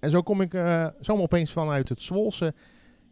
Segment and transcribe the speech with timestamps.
[0.00, 2.54] En zo kom ik uh, zomaar opeens vanuit het Zwolse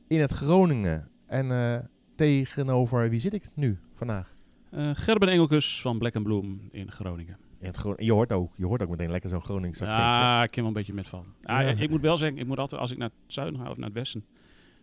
[0.06, 1.08] in het Groningen.
[1.26, 1.78] En uh,
[2.14, 4.34] tegenover, wie zit ik nu vandaag?
[4.74, 7.36] Uh, Gerben Engelkus van Black Bloom in Groningen.
[7.60, 10.00] In het je, hoort ook, je hoort ook meteen lekker zo'n Gronings accent.
[10.00, 11.24] Ja, ik ken wel een beetje met van.
[11.42, 13.76] Ah, ik moet wel zeggen, ik moet altijd, als ik naar het zuiden ga of
[13.76, 14.24] naar het westen,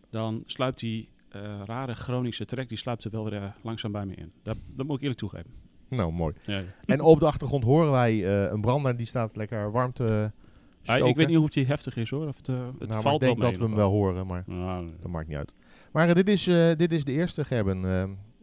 [0.09, 1.09] dan sluipt die
[1.65, 4.31] rare Groningse trek, die sluipt er wel weer langzaam bij me in.
[4.43, 5.51] Dat, dat moet ik eerlijk toegeven.
[5.89, 6.33] Nou, mooi.
[6.45, 10.31] Ja, En op de achtergrond horen wij een brander, die staat lekker warm te
[10.85, 12.27] Ah, ik weet niet hoe die heftig is hoor.
[12.27, 14.43] Of het, uh, het nou, valt ik denk dat we hem wel horen, maar
[15.01, 15.53] dat maakt niet uit.
[15.91, 17.81] Maar uh, dit, is, uh, dit is de eerste, Gerben.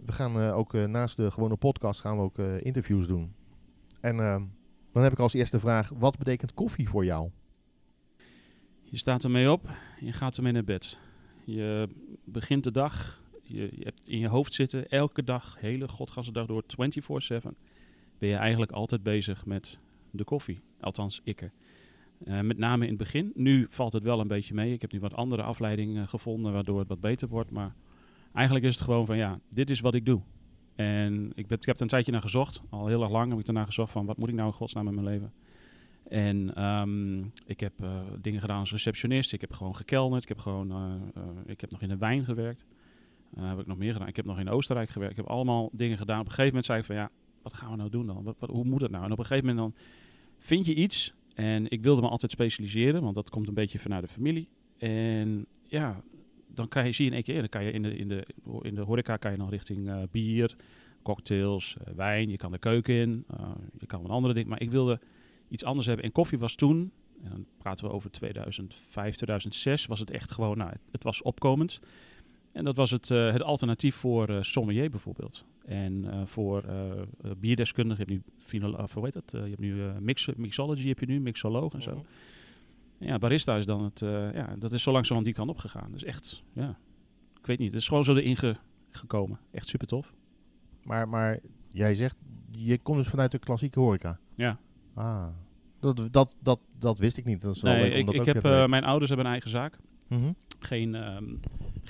[0.05, 3.35] we gaan ook naast de gewone podcast gaan we ook interviews doen.
[4.01, 4.17] En
[4.93, 7.31] dan heb ik als eerste vraag, wat betekent koffie voor jou?
[8.83, 10.99] Je staat ermee op, je gaat ermee naar bed.
[11.45, 11.89] Je
[12.25, 16.47] begint de dag, je, je hebt in je hoofd zitten, elke dag, hele godgasse dag
[16.47, 16.67] door, 24-7,
[18.19, 19.79] ben je eigenlijk altijd bezig met
[20.11, 20.61] de koffie.
[20.81, 21.51] Althans, ikke.
[22.25, 23.33] Uh, met name in het begin.
[23.35, 24.73] Nu valt het wel een beetje mee.
[24.73, 27.51] Ik heb nu wat andere afleidingen gevonden waardoor het wat beter wordt.
[27.51, 27.75] Maar
[28.35, 30.21] eigenlijk is het gewoon van ja, dit is wat ik doe.
[30.75, 32.63] En ik, ik heb er een tijdje naar gezocht.
[32.71, 34.85] Al heel erg lang heb ik ernaar gezocht van wat moet ik nou in godsnaam
[34.85, 35.33] met mijn leven.
[36.09, 39.33] En um, ik heb uh, dingen gedaan als receptionist.
[39.33, 40.23] Ik heb gewoon gekelnerd.
[40.23, 40.73] Ik heb gewoon,
[41.47, 42.67] ik heb nog in de wijn gewerkt.
[43.37, 44.09] heb ik nog meer gedaan.
[44.09, 45.13] Ik heb nog in Oostenrijk gewerkt.
[45.13, 46.21] Ik heb allemaal dingen gedaan.
[46.21, 47.11] Op een gegeven moment zei ik van ja,
[47.43, 48.23] wat gaan we nou doen dan?
[48.23, 49.05] Wat, hoe moet het nou?
[49.05, 49.85] En op een gegeven moment dan
[50.39, 54.03] vind je iets en ik wilde me altijd specialiseren, want dat komt een beetje vanuit
[54.03, 54.49] de familie.
[54.79, 56.03] En ja,
[56.47, 58.27] dan krijg je, zie je in één keer, dan kan je in de, in de,
[58.61, 60.57] in de horeca kan je dan richting uh, bier,
[61.03, 64.47] cocktails, uh, wijn, je kan de keuken in, uh, je kan een andere ding.
[64.47, 65.01] Maar ik wilde
[65.49, 66.05] iets anders hebben.
[66.05, 66.93] En koffie was toen,
[67.23, 71.23] en dan praten we over 2005, 2006, was het echt gewoon, nou, het, het was
[71.23, 71.81] opkomend.
[72.53, 75.45] En dat was het, het alternatief voor sommelier bijvoorbeeld.
[75.65, 79.31] En uh, voor uh, bierdeskundigen, je hebt nu, final, hoe heet dat?
[79.31, 81.91] je hebt nu mix, mixology, heb je nu, mixoloog en zo.
[81.91, 82.05] Mhm.
[83.09, 84.01] Ja, barista is dan het,
[84.35, 85.93] ja, dat is zo langzamerhand die kant opgegaan.
[85.93, 86.79] Dus echt, ja,
[87.41, 88.57] ik weet niet, het is gewoon zo erin
[88.91, 89.39] gekomen.
[89.51, 90.15] Echt super tof.
[90.83, 92.17] Maar, maar jij zegt,
[92.51, 94.19] je komt dus vanuit de klassieke horeca?
[94.35, 94.59] Ja.
[94.95, 95.27] Ah,
[95.81, 97.41] dat, dat, dat, dat wist ik niet.
[97.41, 99.79] Dat is nee, leuk ik, heb, mijn ouders hebben een eigen zaak.
[100.09, 101.41] Mm geen, um,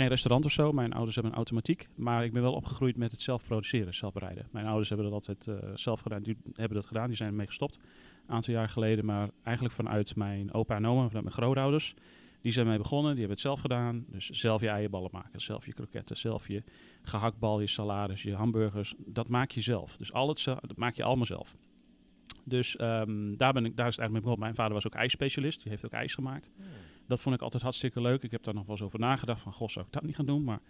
[0.02, 0.72] geen restaurant of zo.
[0.72, 1.88] Mijn ouders hebben een automatiek.
[1.94, 4.48] Maar ik ben wel opgegroeid met het zelf produceren, zelf bereiden.
[4.50, 6.22] Mijn ouders hebben dat altijd uh, zelf gedaan.
[6.22, 7.06] Die hebben dat gedaan.
[7.06, 7.78] Die zijn ermee gestopt.
[8.26, 9.04] Een aantal jaar geleden.
[9.04, 11.94] Maar eigenlijk vanuit mijn opa en oma, vanuit mijn grootouders.
[12.40, 13.10] Die zijn mee begonnen.
[13.10, 14.04] Die hebben het zelf gedaan.
[14.08, 15.40] Dus zelf je eierballen maken.
[15.40, 16.16] Zelf je kroketten.
[16.16, 16.62] Zelf je
[17.02, 18.94] gehaktbal, je salades, je hamburgers.
[18.98, 19.96] Dat maak je zelf.
[19.96, 21.56] Dus al het dat maak je allemaal zelf.
[22.44, 24.38] Dus um, daar, ben ik, daar is het eigenlijk mee begonnen.
[24.38, 25.62] Mijn vader was ook ijsspecialist.
[25.62, 26.50] Die heeft ook ijs gemaakt.
[26.56, 26.66] Hmm.
[27.12, 28.22] Dat vond ik altijd hartstikke leuk.
[28.22, 30.26] Ik heb daar nog wel eens over nagedacht van, goh, zou ik dat niet gaan
[30.26, 30.44] doen?
[30.44, 30.60] Maar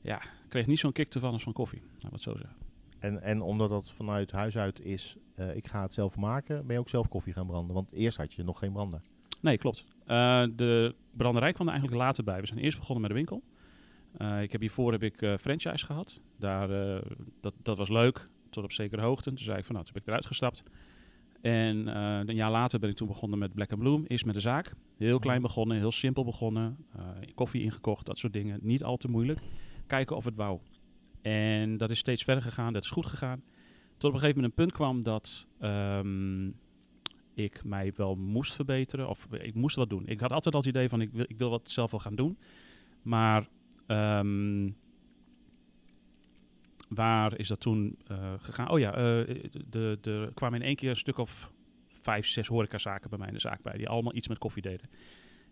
[0.00, 2.56] ja, ik kreeg niet zo'n kick ervan als van koffie, we het zo zeggen.
[2.98, 6.74] En, en omdat dat vanuit huis uit is, uh, ik ga het zelf maken, ben
[6.74, 7.74] je ook zelf koffie gaan branden?
[7.74, 9.00] Want eerst had je nog geen brander.
[9.40, 9.84] Nee, klopt.
[10.06, 12.40] Uh, de branderij kwam er eigenlijk later bij.
[12.40, 13.42] We zijn eerst begonnen met de winkel.
[14.18, 16.20] Uh, ik heb hiervoor heb ik franchise gehad.
[16.38, 16.68] Daar,
[17.40, 19.28] dat, dat was leuk, tot op zekere hoogte.
[19.28, 20.62] Toen zei ik van, nou, toen ben ik eruit gestapt.
[21.44, 24.04] En uh, een jaar later ben ik toen begonnen met Black Bloom.
[24.06, 24.72] Eerst met de zaak.
[24.96, 25.46] Heel klein mhm.
[25.46, 26.76] begonnen, heel simpel begonnen.
[26.96, 27.02] Uh,
[27.34, 28.58] koffie ingekocht, dat soort dingen.
[28.62, 29.40] Niet al te moeilijk.
[29.86, 30.58] Kijken of het wou.
[31.22, 33.42] En dat is steeds verder gegaan, dat is goed gegaan.
[33.96, 36.54] Tot op een gegeven moment een punt kwam dat um,
[37.34, 39.08] ik mij wel moest verbeteren.
[39.08, 40.06] Of ik moest wat doen.
[40.06, 42.14] Ik had altijd al het idee van ik wil, ik wil wat zelf wel gaan
[42.14, 42.38] doen.
[43.02, 43.48] Maar
[43.86, 44.76] um,
[46.88, 48.70] waar is dat toen uh, gegaan?
[48.70, 51.52] Oh ja, de, de, kwamen in één keer een stuk of
[51.88, 54.88] vijf, zes horecazaken bij mij in de zaak bij, die allemaal iets met koffie deden.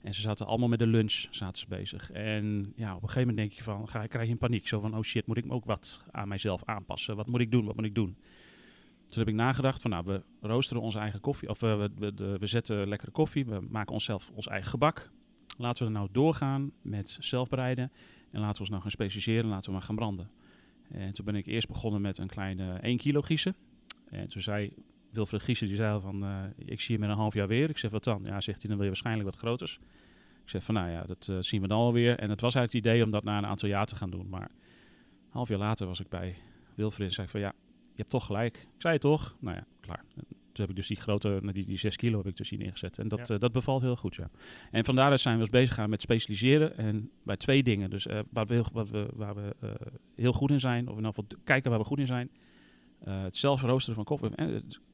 [0.02, 2.10] En ze zaten allemaal met de lunch zaten ze bezig.
[2.10, 4.68] En ja, op een gegeven moment denk je van, ga, krijg je een paniek.
[4.68, 7.16] Zo van, oh shit, moet ik me ook wat aan mijzelf aanpassen?
[7.16, 7.64] Wat moet ik doen?
[7.64, 8.16] Wat moet ik doen?
[9.06, 11.48] Toen heb ik nagedacht van, nou, we roosteren onze eigen koffie.
[11.48, 13.44] Of uh, we, we, we zetten lekkere koffie.
[13.44, 15.10] We maken onszelf ons eigen gebak.
[15.58, 17.92] Laten we er nou doorgaan met zelfbereiden.
[18.30, 19.50] En laten we ons nou gaan specialiseren.
[19.50, 20.30] Laten we maar gaan branden.
[20.92, 23.54] En toen ben ik eerst begonnen met een kleine 1 kilo giezen.
[24.10, 24.72] En toen zei
[25.10, 27.70] Wilfred Giezen, die zei van, uh, ik zie je met een half jaar weer.
[27.70, 28.20] Ik zeg, wat dan?
[28.24, 29.78] Ja, zegt hij, dan wil je waarschijnlijk wat groters.
[30.42, 32.18] Ik zeg van, nou ja, dat uh, zien we dan alweer.
[32.18, 34.28] En het was eigenlijk het idee om dat na een aantal jaar te gaan doen.
[34.28, 36.34] Maar een half jaar later was ik bij
[36.74, 38.56] Wilfred en zei van, ja, je hebt toch gelijk.
[38.56, 39.36] Ik zei toch?
[39.40, 40.04] Nou ja, klaar.
[40.52, 42.98] Toen heb ik dus die grote, die, die 6 kilo heb ik dus hier neergezet.
[42.98, 43.34] En dat, ja.
[43.34, 44.30] uh, dat bevalt heel goed, ja.
[44.70, 46.76] En van daaruit zijn we dus bezig gaan met specialiseren.
[46.76, 47.90] En bij twee dingen.
[47.90, 49.70] Dus uh, waar we, wat we, waar we uh,
[50.14, 52.30] heel goed in zijn, of in ieder geval kijken waar we goed in zijn.
[53.04, 54.30] het zelf roosteren van koffie.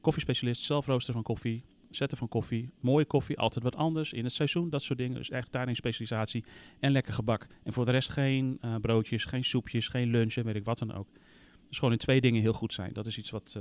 [0.01, 1.63] koffiespecialist, zelf roosteren van koffie.
[1.89, 2.69] Zetten van koffie.
[2.79, 4.13] Mooie koffie, altijd wat anders.
[4.13, 5.17] In het seizoen, dat soort dingen.
[5.17, 6.43] Dus echt daarin specialisatie.
[6.79, 7.47] En lekker gebak.
[7.63, 11.07] En voor de rest geen broodjes, geen soepjes, geen lunchen, weet ik wat dan ook.
[11.67, 12.93] Dus gewoon in twee dingen heel goed zijn.
[12.93, 13.59] Dat is iets wat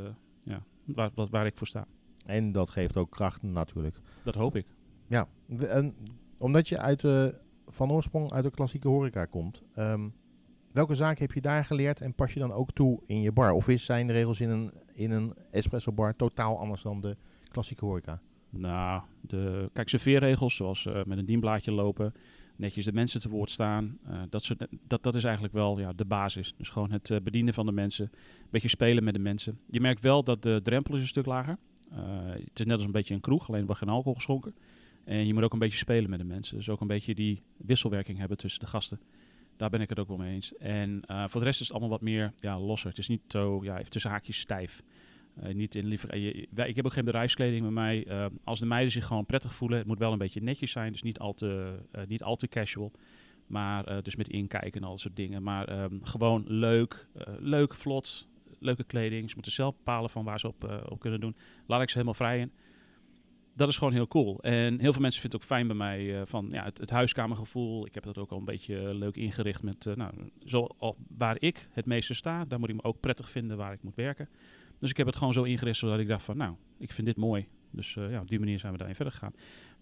[0.48, 1.86] ja, waar, wat, waar ik voor sta.
[2.24, 3.96] En dat geeft ook kracht natuurlijk.
[4.22, 4.66] Dat hoop ik.
[5.06, 5.28] Ja,
[5.58, 5.94] en
[6.38, 7.34] omdat je uit de,
[7.66, 10.14] van oorsprong uit de klassieke horeca komt, um,
[10.72, 13.52] welke zaken heb je daar geleerd en pas je dan ook toe in je bar?
[13.52, 17.16] Of is zijn de regels in een, in een espresso bar totaal anders dan de
[17.48, 18.20] klassieke horeca?
[18.50, 22.14] Nou, de, kijk, serveerregels zoals uh, met een dienblaadje lopen,
[22.58, 23.98] netjes de mensen te woord staan.
[24.08, 24.54] Uh, dat,
[24.86, 26.54] dat, dat is eigenlijk wel ja, de basis.
[26.56, 29.58] Dus gewoon het uh, bedienen van de mensen, een beetje spelen met de mensen.
[29.70, 31.58] Je merkt wel dat de drempel is een stuk lager.
[32.30, 34.54] het is net als een beetje een kroeg, alleen wordt geen alcohol geschonken.
[35.04, 36.56] En je moet ook een beetje spelen met de mensen.
[36.56, 39.00] Dus ook een beetje die wisselwerking hebben tussen de gasten.
[39.56, 40.56] Daar ben ik het ook wel mee eens.
[40.56, 42.88] En voor de rest is het allemaal wat meer ja, losser.
[42.88, 44.82] Het is niet zo, ja, even tussen haakjes stijf.
[45.42, 48.06] Uh, niet in liever, uh, ik heb ook geen bedrijfskleding met mij.
[48.06, 50.92] Uh, als de meiden zich gewoon prettig voelen, het moet wel een beetje netjes zijn.
[50.92, 52.92] Dus niet al te, niet al te casual.
[53.46, 55.42] Maar dus met inkijken en al dat soort dingen.
[55.42, 57.06] Maar um, gewoon leuk,
[57.38, 59.28] leuk, vlot, leuke kleding.
[59.28, 61.36] Ze moeten zelf bepalen van waar ze op, op kunnen doen.
[61.66, 62.52] Laat ik ze helemaal vrij in.
[63.54, 64.40] Dat is gewoon heel cool.
[64.40, 67.86] En heel veel mensen vinden het ook fijn bij mij van ja, het, het, huiskamergevoel.
[67.86, 70.12] Ik heb dat ook al een beetje leuk ingericht met nou,
[70.44, 70.68] zo,
[71.16, 72.44] waar ik het meeste sta.
[72.44, 74.28] Daar moet ik me ook prettig vinden waar ik moet werken.
[74.78, 77.16] Dus ik heb het gewoon zo ingericht zodat ik dacht van, nou, ik vind dit
[77.16, 77.48] mooi.
[77.70, 79.32] Dus uh, ja, op die manier zijn we daarin verder gegaan.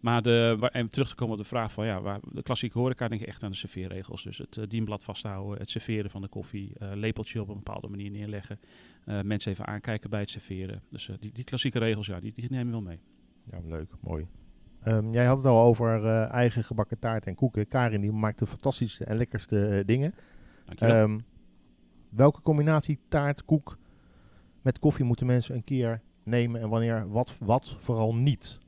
[0.00, 2.78] Maar de, waar, en terug te komen op de vraag van, ja, waar, de klassieke
[2.78, 4.22] horeca denk ik echt aan de serveerregels.
[4.22, 7.88] Dus het uh, dienblad vasthouden, het serveren van de koffie, uh, lepeltje op een bepaalde
[7.88, 8.60] manier neerleggen.
[9.04, 10.82] mensen even aankijken bij het serveren.
[10.88, 13.00] Dus die, die klassieke regels, ja, die, die nemen we wel mee.
[13.50, 14.26] Ja, leuk, mooi.
[14.86, 17.68] Um, jij had het al over eigen gebakken taart en koeken.
[17.68, 20.14] Karin die maakt de fantastische en lekkerste dingen.
[20.82, 21.24] Um,
[22.08, 23.78] welke combinatie taart, koek
[24.66, 28.58] met koffie moeten mensen een keer nemen en wanneer wat, wat vooral niet.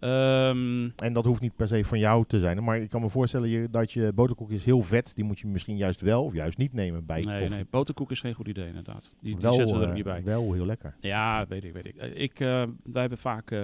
[0.00, 2.64] Um, en dat hoeft niet per se van jou te zijn.
[2.64, 5.12] Maar ik kan me voorstellen je, dat je boterkoek is heel vet.
[5.14, 7.56] Die moet je misschien juist wel of juist niet nemen bij nee, koffie.
[7.56, 9.14] Nee, boterkoek is geen goed idee inderdaad.
[9.20, 10.22] Die, wel, die zetten we er niet bij.
[10.24, 10.94] Wel heel lekker.
[10.98, 11.94] Ja, weet ik, weet ik.
[11.96, 12.48] ik uh,
[12.82, 13.60] wij hebben vaak uh,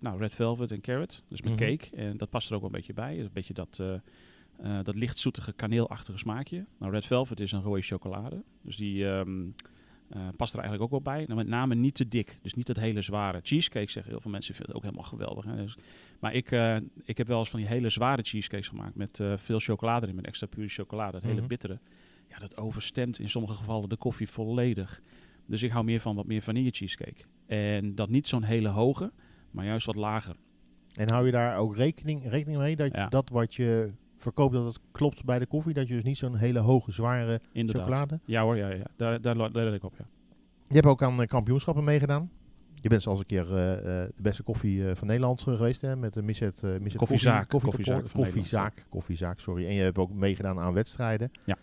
[0.00, 1.24] nou, red velvet en carrot.
[1.28, 1.76] Dus met mm -hmm.
[1.76, 1.96] cake.
[1.96, 3.18] En dat past er ook wel een beetje bij.
[3.18, 3.78] Een beetje dat...
[3.80, 3.92] Uh,
[4.82, 6.66] dat licht zoetige kaneelachtige smaakje.
[6.78, 8.42] Nou, Red Velvet is een rode chocolade.
[8.62, 9.54] Dus die um,
[10.16, 11.24] uh, past er eigenlijk ook wel bij.
[11.24, 12.38] Nou, met name niet te dik.
[12.42, 13.40] Dus niet dat hele zware.
[13.42, 15.44] Cheesecake zeggen heel veel mensen vinden het ook helemaal geweldig.
[15.44, 15.56] Hè?
[15.56, 15.76] Dus,
[16.20, 18.94] maar ik, uh, ik heb wel eens van die hele zware cheesecakes gemaakt.
[18.94, 20.16] Met veel chocolade erin.
[20.16, 21.12] Met extra pure chocolade.
[21.12, 21.36] Het mm -hmm.
[21.36, 21.78] hele bittere.
[22.28, 25.00] Ja, dat overstemt in sommige gevallen de koffie volledig.
[25.46, 27.24] Dus ik hou meer van wat meer vanille cheesecake.
[27.46, 29.12] En dat niet zo'n hele hoge,
[29.50, 30.36] maar juist wat lager.
[30.96, 33.08] En hou je daar ook rekening, rekening mee dat ja.
[33.08, 35.74] dat wat je verkoopt dat het klopt bij de koffie?
[35.74, 37.84] Dat je dus niet zo'n hele hoge, zware Inderdaad.
[37.84, 38.20] chocolade?
[38.24, 38.84] Ja hoor, ja, ja.
[38.96, 40.04] Daar, daar, daar let ik op, ja.
[40.68, 42.30] Je hebt ook aan uh, kampioenschappen meegedaan.
[42.74, 46.14] Je bent zelfs een keer uh, uh, de beste koffie van Nederland geweest hè, met
[46.14, 47.48] de Misset, uh, Misset koffiezaak.
[47.48, 49.66] Koffie, koffiezaak, koffiezaak, koffiezaak, koffiezaak, sorry.
[49.66, 51.30] En je hebt ook meegedaan aan wedstrijden.
[51.44, 51.56] Ja.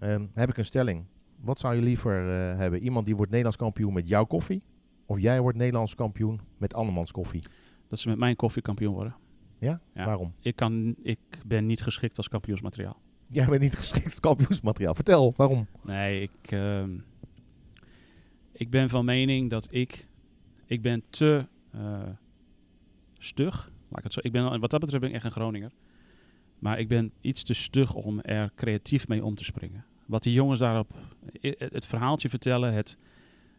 [0.00, 1.04] Um, heb ik een stelling.
[1.40, 2.12] Wat zou je liever
[2.56, 2.82] hebben?
[2.82, 4.62] Iemand die wordt Nederlands kampioen met jouw koffie?
[5.06, 7.42] Of jij wordt Nederlands kampioen met andermans koffie?
[7.88, 9.14] Dat ze met mijn koffie kampioen worden.
[9.62, 9.80] Ja?
[9.94, 10.04] ja?
[10.04, 10.34] Waarom?
[10.40, 13.00] Ik, kan, ik ben niet geschikt als kampioensmateriaal.
[13.26, 14.94] Jij bent niet geschikt als kampioensmateriaal.
[14.94, 15.66] Vertel, waarom?
[15.82, 16.84] Nee, ik, uh,
[18.52, 20.06] ik ben van mening dat ik...
[20.66, 22.02] Ik ben te uh,
[23.18, 23.70] stug.
[23.88, 25.72] Laat ik, het zo, ik ben, wat dat betreft ben ik echt een Groninger.
[26.58, 29.84] Maar ik ben iets te stug om er creatief mee om te springen.
[30.06, 30.94] Wat die jongens daarop...
[31.40, 32.98] Het verhaaltje vertellen, het,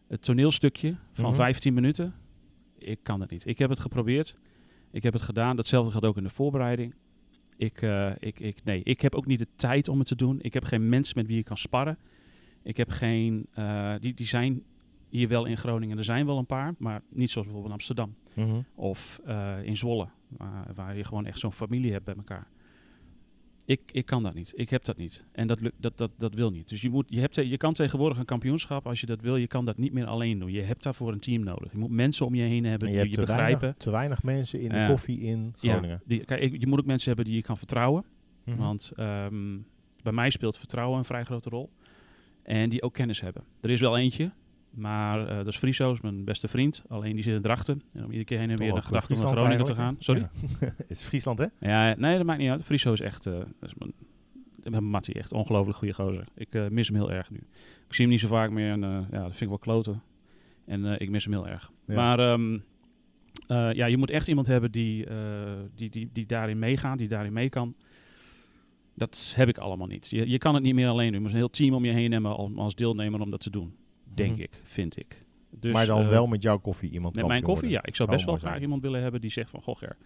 [0.06, 1.40] het toneelstukje van mm -hmm.
[1.40, 2.14] 15 minuten...
[2.78, 3.46] Ik kan het niet.
[3.46, 4.36] Ik heb het geprobeerd...
[4.94, 5.56] Ik heb het gedaan.
[5.56, 6.94] Datzelfde gaat ook in de voorbereiding.
[7.56, 10.38] Ik, uh, ik, ik, nee, ik heb ook niet de tijd om het te doen.
[10.40, 11.98] Ik heb geen mensen met wie ik kan sparren.
[12.62, 13.46] Ik heb geen...
[13.58, 14.62] Uh, die, die zijn
[15.08, 15.98] hier wel in Groningen.
[15.98, 18.14] Er zijn wel een paar, maar niet zoals bijvoorbeeld in Amsterdam.
[18.34, 18.64] Mm -hmm.
[18.74, 20.08] Of uh, in Zwolle,
[20.74, 22.46] waar je gewoon echt zo'n familie hebt bij elkaar.
[23.66, 24.52] Ik, ik kan dat niet.
[24.54, 25.24] Ik heb dat niet.
[25.32, 26.68] En dat, dat, dat, dat wil niet.
[26.68, 29.46] Dus je, moet, je, hebt, je kan tegenwoordig een kampioenschap, als je dat wil, je
[29.46, 30.52] kan dat niet meer alleen doen.
[30.52, 31.72] Je hebt daarvoor een team nodig.
[31.72, 33.60] Je moet mensen om je heen hebben die je, je te begrijpen.
[33.60, 35.88] Weinig, te weinig mensen in de koffie in Groningen.
[35.88, 38.04] Ja, die, kijk, je moet ook mensen hebben die je kan vertrouwen.
[38.44, 38.62] Mm -hmm.
[38.62, 39.66] Want um,
[40.02, 41.70] bij mij speelt vertrouwen een vrij grote rol.
[42.42, 43.44] En die ook kennis hebben.
[43.60, 44.30] Er is wel eentje,
[44.74, 46.84] maar uh, dat is Friso, is mijn beste vriend.
[46.88, 47.82] Alleen die zit in Drachten.
[47.92, 49.96] En om iedere keer heen en weer naar gedachten om naar Groningen te gaan.
[49.98, 50.28] Sorry?
[50.60, 50.74] Ja.
[50.86, 51.46] is Friesland, hè?
[51.60, 52.64] Ja, nee, dat maakt niet uit.
[52.64, 53.26] Friso is echt...
[53.26, 53.92] Uh, is mijn,
[54.62, 56.24] mijn Mattie, echt ongelooflijk goede gozer.
[56.34, 57.38] Ik uh, mis hem heel erg nu.
[57.86, 60.02] Ik zie hem niet zo vaak meer en ja, dat vind ik wel kloten.
[60.66, 61.70] En ik mis hem heel erg.
[61.86, 61.94] Ja.
[61.94, 62.64] Maar um,
[63.48, 65.06] ja, je moet echt iemand hebben die,
[65.74, 67.74] die, die, die daarin meegaat, die daarin mee kan.
[68.94, 70.10] Dat heb ik allemaal niet.
[70.10, 71.14] Je, je kan het niet meer alleen doen.
[71.14, 73.50] Je moet een heel team om je heen hebben om, als deelnemer om dat te
[73.50, 73.74] doen.
[74.14, 74.44] Denk mm -hmm.
[74.44, 75.24] ik, vind ik.
[75.50, 77.82] Dus, maar dan wel met jouw koffie iemand Met mijn koffie, worden.
[77.82, 77.88] ja.
[77.88, 79.62] Ik zou, zou best wel graag iemand willen hebben die zegt van...
[79.62, 79.96] Goh, Ger,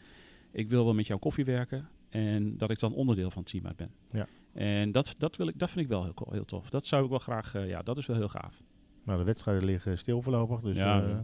[0.51, 1.89] ik wil wel met jouw koffie werken.
[2.09, 3.91] En dat ik dan onderdeel van het team uit ben.
[4.13, 4.27] Ja.
[4.53, 6.71] En dat, dat, wil ik, dat vind ik wel heel, heel tof.
[6.71, 8.63] Dat zou ik wel graag, uh, ja, dat is wel heel gaaf.
[9.05, 10.61] Nou, de wedstrijden liggen stil voorlopig.
[10.61, 11.17] Dus, ja, uh,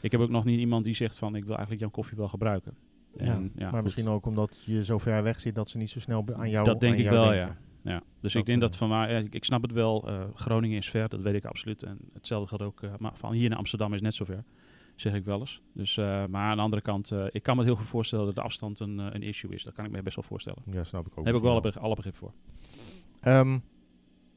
[0.00, 2.28] Ik heb ook nog niet iemand die zegt van ik wil eigenlijk jouw koffie wel
[2.28, 2.74] gebruiken.
[3.16, 5.90] En, ja, ja, maar misschien ook omdat je zo ver weg zit dat ze niet
[5.90, 7.56] zo snel aan jou Dat denk ik wel, ja.
[7.86, 8.02] Ja.
[8.20, 10.10] Dus ik denk dat van mij, ik, ik, snap het wel.
[10.10, 11.82] Uh, Groningen is ver, dat weet ik absoluut.
[11.82, 14.44] En hetzelfde geldt ook, uh, maar van hier naar Amsterdam is net zo ver
[14.96, 15.62] zeg ik wel eens.
[15.72, 18.34] Dus, uh, maar aan de andere kant, uh, ik kan me heel goed voorstellen dat
[18.34, 19.64] de afstand een, uh, een issue is.
[19.64, 20.62] Dat kan ik me best wel voorstellen.
[20.70, 21.24] Ja, snap ik ook.
[21.24, 22.32] Daar heb ik wel alle, alle begrip voor.
[23.22, 23.62] Um,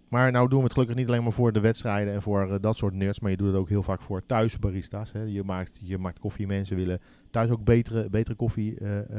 [0.08, 2.78] maar nou doen we het gelukkig niet alleen maar voor de wedstrijden en voor dat
[2.78, 5.12] soort nerds, maar je doet het ook heel vaak voor thuisbarista's.
[5.12, 5.22] Hè.
[5.22, 8.78] Je, maakt, je maakt koffie, mensen willen thuis ook betere, betere koffie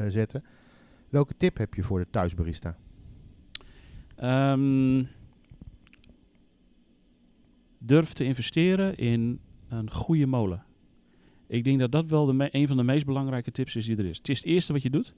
[0.08, 0.44] zetten.
[1.08, 2.76] Welke tip heb je voor de thuisbarista?
[4.22, 5.08] Um,
[7.78, 10.64] durf te investeren in een goede molen.
[11.46, 14.04] Ik denk dat dat wel de een van de meest belangrijke tips is die er
[14.04, 14.18] is.
[14.18, 15.14] Het is het eerste wat je doet.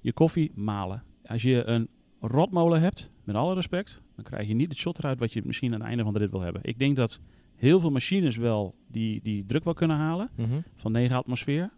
[0.00, 1.02] Je koffie malen.
[1.24, 1.88] Als je een
[2.20, 5.72] rotmolen hebt, met alle respect, dan krijg je niet het shot eruit wat je misschien
[5.72, 6.62] aan het einde van de rit wil hebben.
[6.64, 7.20] Ik denk dat
[7.54, 10.64] heel veel machines wel die, die druk wel kunnen halen mm-hmm.
[10.74, 11.70] van 9 atmosfeer.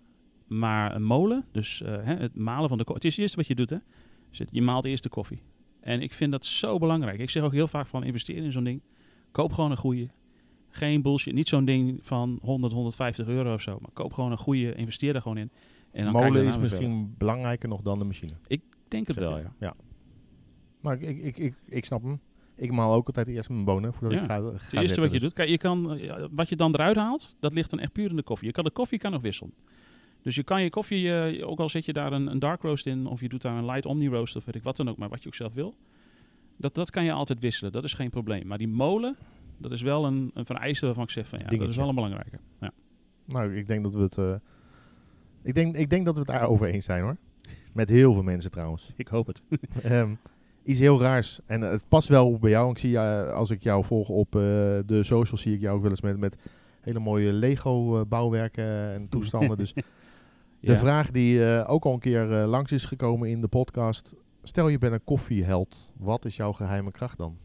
[0.46, 3.36] Maar een molen, dus uh, hè, het malen van de koffie, het is het eerste
[3.36, 3.76] wat je doet hè.
[4.30, 5.42] Dus je maalt eerst de koffie.
[5.84, 7.18] En ik vind dat zo belangrijk.
[7.18, 8.82] Ik zeg ook heel vaak van investeer in zo'n ding.
[9.30, 10.08] Koop gewoon een goede.
[10.70, 11.34] Geen bullshit.
[11.34, 13.78] Niet zo'n ding van 100, 150 euro of zo.
[13.80, 15.50] Maar koop gewoon een goede, investeer er gewoon in.
[15.92, 18.32] En dan Molen is misschien belangrijker nog dan de machine.
[18.46, 19.54] Ik denk het wel, ja.
[19.58, 19.74] ja.
[20.80, 22.20] Maar ik, ik, ik, ik snap hem.
[22.56, 25.20] Ik maal ook altijd eerst mijn bonen voordat ik ga, ga Het eerste wat je
[25.20, 25.32] doet.
[25.32, 26.00] Kijk, je kan,
[26.30, 28.46] wat je dan eruit haalt, dat ligt dan echt puur in de koffie.
[28.46, 29.54] Je kan de koffie kan nog wisselen.
[30.24, 32.86] Dus je kan je koffie, uh, ook al zet je daar een, een, dark roast
[32.86, 34.96] in, of je doet daar een light omni roast, of weet ik wat dan ook,
[34.96, 35.74] maar wat je ook zelf wil.
[36.56, 38.46] Dat, dat kan je altijd wisselen, dat is geen probleem.
[38.46, 39.16] Maar die molen,
[39.58, 41.94] dat is wel een, een vereiste waarvan ik zeg van ja, dat is wel een
[41.94, 42.38] belangrijke.
[42.60, 42.72] Ja.
[43.24, 44.16] Nou, ik denk dat we het.
[44.16, 44.34] Uh,
[45.42, 47.16] ik, denk, ik denk dat we het daarover eens zijn hoor.
[47.72, 48.92] Met heel veel mensen trouwens.
[48.96, 49.42] Ik hoop het.
[49.84, 50.18] um,
[50.64, 51.40] iets heel raars.
[51.46, 52.70] En uh, het past wel bij jou.
[52.70, 55.90] Ik zie uh, als ik jou volg op de socials, zie ik jou ook wel
[55.90, 56.36] eens met, met
[56.80, 59.56] hele mooie Lego bouwwerken en toestanden.
[59.56, 59.74] dus
[60.64, 64.14] de vraag die ook al een keer langs is gekomen in de podcast.
[64.42, 65.92] Stel je bent een koffieheld.
[65.98, 67.36] Wat is jouw geheime kracht dan?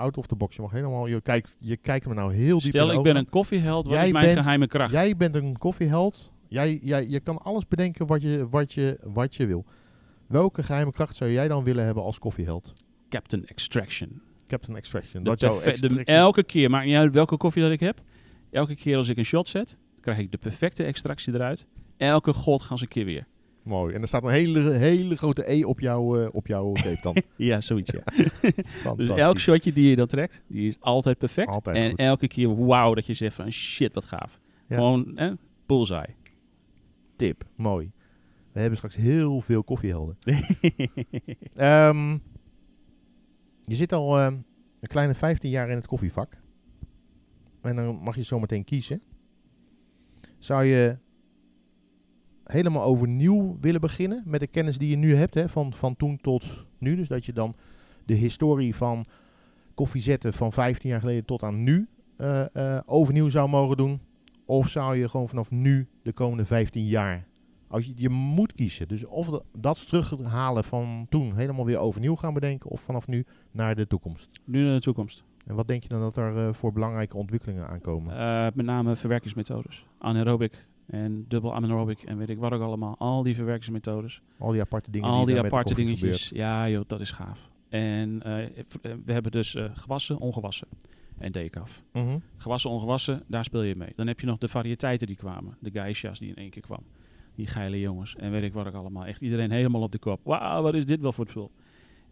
[0.00, 0.56] out of the box.
[0.56, 3.28] Je mag helemaal, je kijkt, je kijkt me nou heel diep Stel, ik ben een
[3.28, 3.84] koffieheld.
[3.84, 4.92] Wat jij is mijn bent, geheime kracht?
[4.92, 6.32] Jij bent een koffieheld.
[6.48, 9.64] Jij, jij, je kan alles bedenken wat je, wat, je, wat je wil.
[10.26, 12.72] Welke geheime kracht zou jij dan willen hebben als koffieheld?
[13.08, 14.22] Captain Extraction.
[14.46, 15.22] Captain Extraction.
[15.22, 16.04] Dat jouw extraction...
[16.04, 18.02] elke keer, maakt niet uit welke koffie dat ik heb.
[18.50, 21.66] Elke keer als ik een shot zet, krijg ik de perfecte extractie eruit.
[22.00, 23.26] Elke god gaan ze een keer weer.
[23.62, 23.94] Mooi.
[23.94, 27.16] En er staat een hele, hele grote E op, jou, uh, op jouw tape dan.
[27.48, 28.02] ja, zoiets ja.
[28.96, 31.48] dus elk shotje die je dan trekt, die is altijd perfect.
[31.48, 31.98] Altijd en goed.
[31.98, 34.40] elke keer wauw dat je zegt van shit wat gaaf.
[34.68, 34.76] Ja.
[34.76, 35.32] Gewoon eh,
[35.66, 36.14] bullseye.
[37.16, 37.90] Tip, mooi.
[38.52, 40.16] We hebben straks heel veel koffiehelden.
[41.56, 42.12] um,
[43.70, 46.40] je zit al uh, een kleine 15 jaar in het koffievak.
[47.62, 49.02] En dan mag je zometeen kiezen.
[50.38, 50.98] Zou je
[52.50, 56.18] helemaal overnieuw willen beginnen met de kennis die je nu hebt, hè, van, van toen
[56.20, 56.96] tot nu.
[56.96, 57.54] Dus dat je dan
[58.04, 59.04] de historie van
[59.74, 61.88] koffie zetten van 15 jaar geleden tot aan nu
[62.18, 64.00] uh, uh, overnieuw zou mogen doen.
[64.44, 67.26] Of zou je gewoon vanaf nu de komende 15 jaar,
[67.68, 68.88] als je, je moet kiezen.
[68.88, 73.74] Dus of dat terughalen van toen helemaal weer overnieuw gaan bedenken, of vanaf nu naar
[73.74, 74.28] de toekomst.
[74.44, 75.24] Nu naar de toekomst.
[75.46, 78.14] En wat denk je dan dat er uh, voor belangrijke ontwikkelingen aankomen?
[78.54, 79.86] met name verwerkingsmethodes.
[79.98, 82.94] Anaerobic en dubbel anaerobic en weet ik wat ook allemaal.
[82.98, 84.22] Al die verwerkingsmethodes.
[84.38, 85.08] Al die aparte dingen.
[85.08, 86.26] Al die, die aparte dingetjes.
[86.26, 86.42] Gebeurt.
[86.44, 87.50] Ja, joh, dat is gaaf.
[87.68, 88.36] En uh,
[89.04, 90.68] we hebben dus uh, gewassen, ongewassen
[91.18, 91.82] en decaf.
[91.92, 92.22] Mm -hmm.
[92.36, 93.92] Gewassen, ongewassen, daar speel je mee.
[93.96, 95.56] Dan heb je nog de variëteiten die kwamen.
[95.60, 96.82] De geisha's die in één keer kwam.
[97.34, 98.16] Die geile jongens.
[98.16, 99.04] En weet ik wat ook allemaal.
[99.04, 100.20] Echt iedereen helemaal op de kop.
[100.24, 101.50] Wauw, wat is dit wel voor het spul?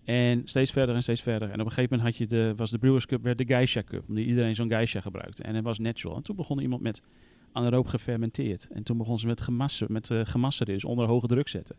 [0.05, 1.51] En steeds verder en steeds verder.
[1.51, 3.83] En op een gegeven moment had je de, was de Brewers Cup, werd de Geisha
[3.83, 4.09] Cup.
[4.09, 5.43] Omdat iedereen zo'n Geisha gebruikte.
[5.43, 6.17] En het was natural.
[6.17, 7.03] En toen begon iemand met
[7.53, 8.69] anaeroop gefermenteerd.
[8.71, 11.77] En toen begon ze met gemassen, met uh, gemasseren, dus onder hoge druk zetten.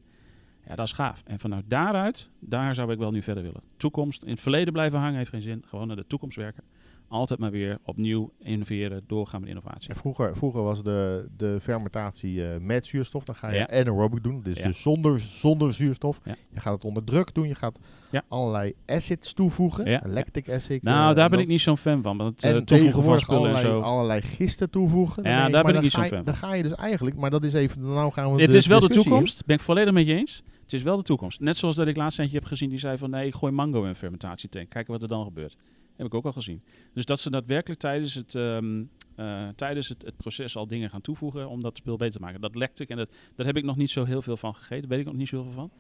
[0.68, 1.24] Ja, dat is gaaf.
[1.26, 3.62] En vanuit daaruit, daar zou ik wel nu verder willen.
[3.78, 5.64] Toekomst, in het verleden blijven hangen heeft geen zin.
[5.68, 6.64] Gewoon naar de toekomst werken.
[7.10, 9.90] Altijd maar weer opnieuw innoveren, doorgaan met innovatie.
[9.90, 13.24] En vroeger, vroeger was de, de fermentatie uh, met zuurstof.
[13.24, 13.68] Dan ga je ja.
[13.68, 14.42] anaerobic doen.
[14.44, 14.68] Dus, ja.
[14.68, 16.20] dus zonder, zonder zuurstof.
[16.24, 16.36] Ja.
[16.50, 17.48] Je gaat het onder druk doen.
[17.48, 17.80] Je gaat
[18.28, 20.02] allerlei acids toevoegen.
[20.04, 20.84] Lactic acid.
[20.84, 22.18] Nou, uh, daar ben ik niet zo'n fan van.
[22.18, 23.80] Want en uh, tegenwoordig allerlei, en zo.
[23.80, 25.24] allerlei gisten toevoegen.
[25.24, 26.26] Ja, daar ben ik niet zo'n fan van.
[26.26, 28.80] Dan ga je dus eigenlijk, maar dat is even, nou gaan we Het is wel
[28.80, 29.46] de toekomst.
[29.46, 30.44] Ben ik volledig met je eens.
[30.62, 31.40] Het is wel de toekomst.
[31.40, 33.82] Net zoals dat ik laatst eentje heb gezien die zei van nee, ik gooi mango
[33.82, 34.70] in een fermentatietank.
[34.70, 35.58] Kijken wat er dan gebeurt.
[36.00, 36.62] Heb ik ook al gezien.
[36.94, 41.02] Dus dat ze daadwerkelijk tijdens het, um, uh, tijdens het, het, proces al dingen gaan
[41.02, 42.42] toevoegen om dat spul beter te maken.
[42.42, 44.90] Dat lekt ik en dat, daar heb ik nog niet zo heel veel van gegeten.
[44.90, 45.72] Weet ik nog niet zo heel veel van.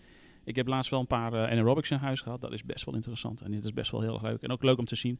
[0.44, 2.42] Ik heb laatst wel een paar uh, anaerobics in huis gehad.
[2.42, 4.42] Dat is best wel interessant en dit is best wel heel erg leuk.
[4.42, 5.20] En ook leuk om te zien.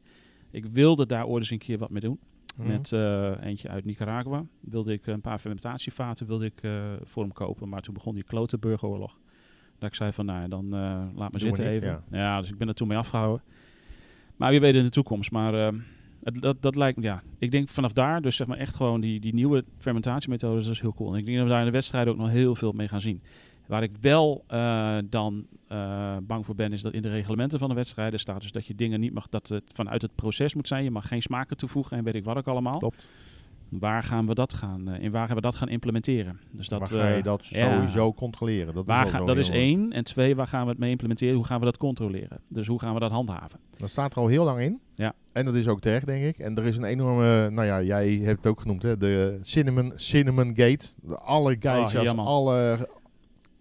[0.52, 2.20] Ik wilde daar ooit eens een keer wat mee doen.
[2.58, 2.68] Mhm.
[2.68, 4.46] Met uh, eentje uit Nicaragua.
[4.60, 6.62] Wilde ik een paar fermentatievaten wilde ik,
[7.04, 7.70] voor hem kopen.
[7.70, 9.18] Maar toen begon die klote burgeroorlog.
[9.78, 10.70] Dat ik zei van, nou dan
[11.16, 11.88] laat me zitten even.
[11.88, 12.18] Ja.
[12.18, 12.40] ja.
[12.40, 13.44] dus ik ben er toen mee afgehouden.
[14.40, 15.32] Maar wie weet in de toekomst.
[15.32, 15.54] Maar
[16.24, 17.24] het, dat, dat lijkt ja.
[17.38, 20.82] Ik denk vanaf daar, dus zeg maar echt gewoon die, die nieuwe fermentatiemethodes, dat is
[20.82, 21.14] heel cool.
[21.14, 23.02] En ik denk dat we daar in de wedstrijd ook nog heel veel mee gaan
[23.02, 23.22] zien.
[23.66, 27.70] Waar ik wel uh, dan uh, bang voor ben, is dat in de reglementen van
[27.70, 30.68] de wedstrijden staat dus dat je dingen niet mag, dat het vanuit het proces moet
[30.68, 30.84] zijn.
[30.84, 32.78] Je mag geen smaken toevoegen en weet ik wat ook allemaal.
[32.78, 33.08] Klopt.
[33.70, 36.40] Waar gaan we dat gaan, uh, in waar gaan we dat gaan implementeren?
[36.52, 38.14] Dus dat, waar ga je dat sowieso ja.
[38.14, 38.74] controleren?
[38.74, 39.92] Dat waar is, ga, dat is één.
[39.92, 41.36] En twee, waar gaan we het mee implementeren?
[41.36, 42.40] Hoe gaan we dat controleren?
[42.48, 43.60] Dus hoe gaan we dat handhaven?
[43.78, 44.80] Dat staat er al heel lang in.
[44.96, 45.14] Ja.
[45.32, 46.40] En dat is ook terecht, denk ik.
[46.40, 49.94] En er is een enorme, nou ja, jij hebt het ook genoemd, hè, de Cinnamon,
[49.96, 50.86] Cinnamon Gate.
[51.08, 52.90] Alle oh, alle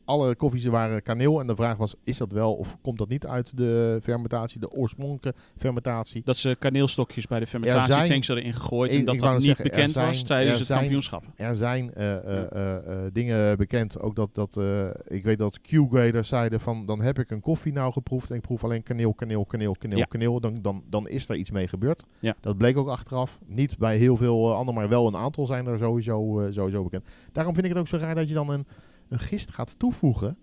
[0.08, 1.40] alle koffies waren kaneel.
[1.40, 4.70] En de vraag was, is dat wel of komt dat niet uit de fermentatie, de
[4.70, 6.22] oorspronkelijke fermentatie?
[6.24, 10.58] Dat ze kaneelstokjes bij de fermentatietanks erin gegooid en dat dat niet bekend was tijdens
[10.58, 11.24] het kampioenschap.
[11.36, 12.14] Er zijn uh,
[12.54, 12.76] uh,
[13.12, 14.60] dingen bekend, ook dat, dat
[15.06, 18.42] ik weet dat Q-graders zeiden van, dan heb ik een koffie nou geproefd en ik
[18.42, 20.40] proef alleen kaneel, kaneel, kaneel, kaneel, kaneel.
[20.40, 22.04] Dan, dan, dan is er iets mee gebeurd.
[22.18, 22.36] Ja.
[22.40, 23.38] Dat bleek ook achteraf.
[23.46, 27.04] Niet bij heel veel anderen, maar wel een aantal zijn er sowieso, sowieso bekend.
[27.32, 28.66] Daarom vind ik het ook zo raar dat je dan een
[29.08, 30.36] een gist gaat toevoegen,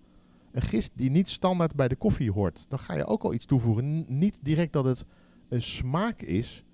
[0.52, 3.46] een gist die niet standaard bij de koffie hoort, dan ga je ook al iets
[3.46, 4.04] toevoegen.
[4.18, 5.04] niet direct dat het
[5.48, 6.64] een smaak is,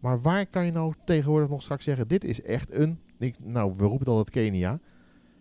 [0.00, 2.98] maar waar kan je nou tegenwoordig nog straks zeggen, dit is echt een,
[3.42, 4.80] nou we roepen het altijd Kenia.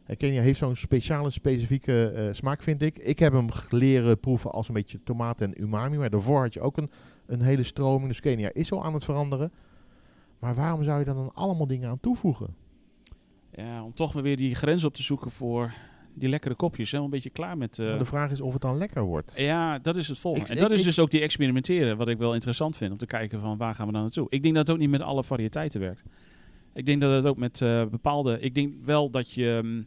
[0.05, 3.00] En Kenia heeft zo'n speciale, specifieke uh, smaak, vind ik.
[3.00, 5.98] Ik heb hem leren proeven als een beetje tomaat en umami.
[5.98, 6.91] Maar daarvoor had je ook een,
[7.25, 8.08] een hele stroming.
[8.08, 9.51] Dus Kenia is al aan het veranderen.
[10.39, 12.55] Maar waarom zou je dan allemaal dingen aan toevoegen?
[13.55, 15.74] Ja, om toch maar weer die grens op te zoeken voor
[16.13, 16.85] die lekkere kopjes.
[16.85, 17.77] Helemaal een beetje klaar met...
[17.77, 17.97] Uh...
[17.97, 19.33] De vraag is of het dan lekker wordt.
[19.35, 20.53] Ja, dat is het volgende.
[20.53, 22.91] en dat is dus ook die experimenteren, wat ik wel interessant vind.
[22.91, 24.27] Om te kijken van waar gaan we dan naartoe.
[24.29, 26.03] Ik denk dat het ook niet met alle variëteiten werkt.
[26.74, 28.39] Ik denk dat het ook met uh, bepaalde...
[28.39, 29.83] Ik denk wel dat je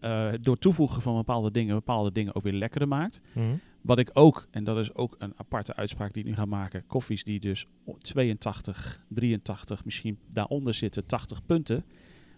[0.00, 1.74] uh, door toevoegen van bepaalde dingen...
[1.74, 3.20] bepaalde dingen ook weer lekkerder maakt.
[3.32, 6.44] Mm Wat ik ook, en dat is ook een aparte uitspraak die ik nu ga
[6.44, 6.86] maken...
[6.86, 7.66] koffies die dus
[7.98, 11.84] 82, 83, misschien daaronder zitten, 80 punten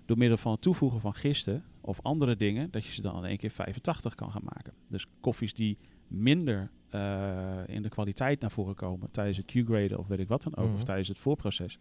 [0.05, 3.25] door middel van het toevoegen van gisten of andere dingen, dat je ze dan in
[3.25, 4.73] één keer 85 kan gaan maken.
[4.89, 10.07] Dus koffies die minder uh, in de kwaliteit naar voren komen tijdens het Q-graden of
[10.07, 10.85] weet ik wat dan ook, of mhm.
[10.85, 11.79] tijdens het voorproces,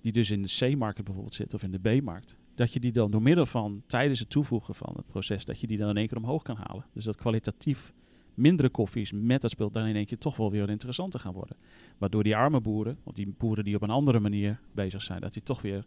[0.00, 3.10] die dus in de C-market bijvoorbeeld zitten of in de B-markt, dat je die dan
[3.10, 6.08] door middel van tijdens het toevoegen van het proces, dat je die dan in één
[6.08, 6.84] keer omhoog kan halen.
[6.92, 7.92] Dus dat kwalitatief
[8.34, 11.56] mindere koffies met dat speel dan in één keer toch wel weer interessanter gaan worden.
[11.98, 15.32] Waardoor die arme boeren, of die boeren die op een andere manier bezig zijn, dat
[15.32, 15.84] die toch weer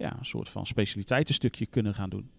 [0.00, 2.30] ja, een soort van specialiteitenstukje kunnen gaan doen.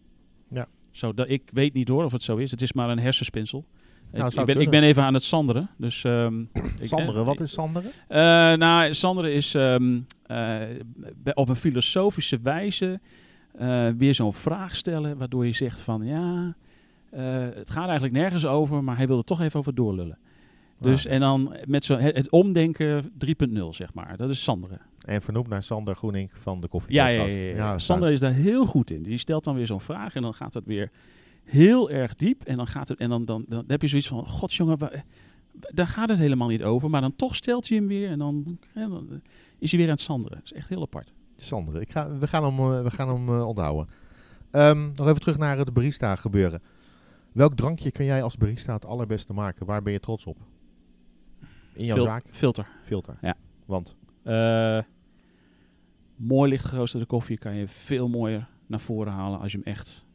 [0.48, 0.68] Ja.
[0.92, 2.52] Zo, dat, ik weet niet hoor of het zo is.
[2.52, 3.66] Het is maar een hersenspinsel.
[4.12, 5.70] Nou, ik, ik, ben, ik, ben, even aan het sanderen.
[5.78, 6.50] Dus, um,
[6.82, 7.92] sanderen, wat is sanderen?
[8.10, 8.18] Uh,
[8.60, 10.60] nou, sanderen is um, uh,
[11.34, 13.00] op een filosofische wijze
[13.60, 16.56] uh, weer zo'n vraag stellen, waardoor je zegt van ja,
[17.56, 20.18] het gaat eigenlijk nergens over, maar hij wil er toch even over doorlullen.
[20.82, 24.18] Dus en dan met zo het, omdenken 3.0, zeg maar.
[24.18, 24.82] Dat is Sanderen.
[25.06, 27.78] En vernoemd naar Sander Groening van de Koffie ja, ja, ja, ja.
[27.78, 29.04] Sander is daar heel goed in.
[29.04, 30.92] Die stelt dan weer zo'n vraag en dan gaat het weer
[31.44, 32.44] heel erg diep.
[32.44, 34.78] En dan, gaat het, en dan, dan, dan, heb je zoiets van, godsjongen,
[35.54, 36.90] daar gaat het helemaal niet over.
[36.90, 39.22] Maar dan toch stelt hij hem weer en dan, dan
[39.60, 40.38] is hij weer aan het sanderen.
[40.38, 41.14] Dat is echt heel apart.
[41.38, 41.82] Sanderen.
[41.82, 43.88] Ik ga, we gaan hem, eh, we gaan hem uh, onthouden.
[44.52, 46.62] Um, nog even terug naar het barista gebeuren.
[47.32, 49.66] Welk drankje kan jij als barista het allerbeste maken?
[49.66, 50.38] Waar ben je trots op?
[51.74, 52.26] In jouw zaak?
[52.32, 52.68] Filter.
[52.84, 53.18] Filter.
[53.22, 53.36] Ja.
[53.66, 53.96] Want?
[54.24, 54.80] Uh,
[56.16, 60.06] mooi licht geroosterde koffie kan je veel mooier naar voren halen als je hem echt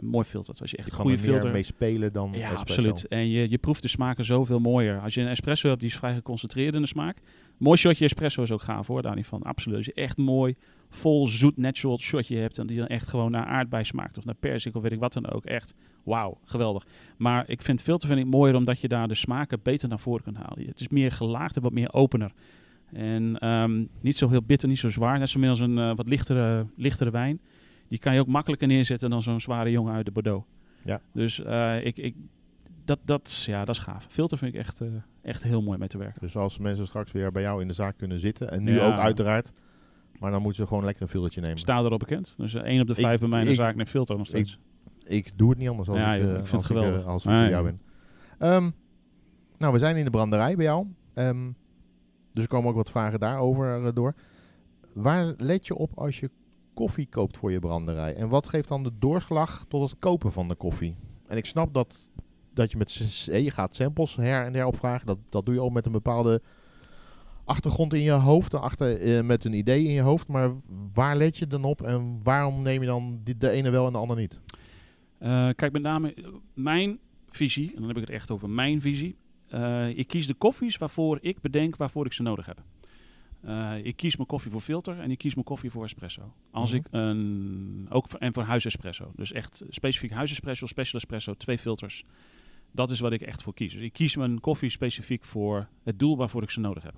[0.00, 0.60] mooi filtert.
[0.60, 1.50] Als je echt een goede filter...
[1.50, 3.08] mee spelen dan Ja, absoluut.
[3.08, 5.00] En je, je proeft de smaken zoveel mooier.
[5.00, 7.16] Als je een espresso hebt, die is vrij geconcentreerd in de smaak.
[7.56, 9.42] Mooi shotje espresso is ook gaaf hoor, daar niet van.
[9.42, 9.76] Absoluut.
[9.76, 10.56] Als je echt mooi,
[10.88, 12.58] vol, zoet, natural shotje hebt...
[12.58, 15.12] en die dan echt gewoon naar aardbei smaakt of naar persik of weet ik wat
[15.12, 15.44] dan ook.
[15.44, 16.86] Echt, wauw, geweldig.
[17.16, 20.22] Maar ik vind filter vind ik mooier omdat je daar de smaken beter naar voren
[20.22, 20.66] kunt halen.
[20.66, 22.32] Het is meer gelaagd en wat meer opener.
[22.92, 25.18] En um, niet zo heel bitter, niet zo zwaar.
[25.18, 27.40] Net zo min als een uh, wat lichtere, lichtere wijn.
[27.88, 30.46] Die kan je ook makkelijker neerzetten dan zo'n zware jongen uit de Bordeaux.
[30.84, 31.00] Ja.
[31.12, 32.14] Dus uh, ik, ik,
[32.84, 34.06] dat, dat, ja, dat is gaaf.
[34.10, 34.88] Filter vind ik echt, uh,
[35.22, 36.20] echt heel mooi mee te werken.
[36.20, 38.86] Dus als mensen straks weer bij jou in de zaak kunnen zitten, en nu ja.
[38.86, 39.52] ook uiteraard,
[40.18, 41.58] maar dan moeten ze gewoon lekker een filtertje nemen.
[41.58, 42.34] Sta erop bekend.
[42.36, 44.58] Dus één op de vijf bij mij in de zaak neemt filter nog steeds.
[45.04, 47.06] Ik, ik, doe het niet anders als ja, ik, ik vind het geweldig.
[47.06, 47.80] als ik bij jou ben.
[48.52, 48.74] Um,
[49.58, 50.86] nou, we zijn in de branderij bij jou.
[51.14, 51.56] Um,
[52.32, 54.14] dus er komen ook wat vragen daarover door.
[54.94, 56.30] Waar let je op als je
[56.76, 58.14] koffie koopt voor je branderij?
[58.14, 60.96] En wat geeft dan de doorslag tot het kopen van de koffie?
[61.26, 62.08] En ik snap dat,
[62.54, 62.92] dat je met
[63.24, 65.06] je gaat samples her en der opvragen.
[65.06, 66.42] Dat, dat doe je ook met een bepaalde
[67.44, 70.28] achtergrond in je hoofd, achter, eh, met een idee in je hoofd.
[70.28, 70.50] Maar
[70.92, 73.92] waar let je dan op en waarom neem je dan die, de ene wel en
[73.92, 74.40] de ander niet?
[75.20, 76.14] Uh, kijk, met name
[76.54, 79.16] mijn visie, en dan heb ik het echt over mijn visie.
[79.94, 82.62] Ik kies de koffies waarvoor ik bedenk waarvoor ik ze nodig heb.
[83.46, 86.32] Uh, ik kies mijn koffie voor filter en ik kies mijn koffie voor espresso.
[86.50, 86.86] Als mm -hmm.
[86.86, 89.12] ik een, ook voor, en voor huisespresso.
[89.16, 92.04] Dus echt specifiek huisespresso, special espresso, twee filters.
[92.72, 93.72] Dat is wat ik echt voor kies.
[93.72, 96.94] Dus ik kies mijn koffie specifiek voor het doel waarvoor ik ze nodig heb.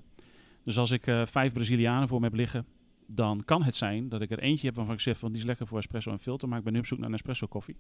[0.65, 2.67] Dus als ik uh, vijf Brazilianen voor me heb liggen,
[3.07, 5.47] dan kan het zijn dat ik er eentje heb waarvan ik zeg van die is
[5.47, 7.77] lekker voor espresso en filter, maar ik ben nu op zoek naar een espresso koffie.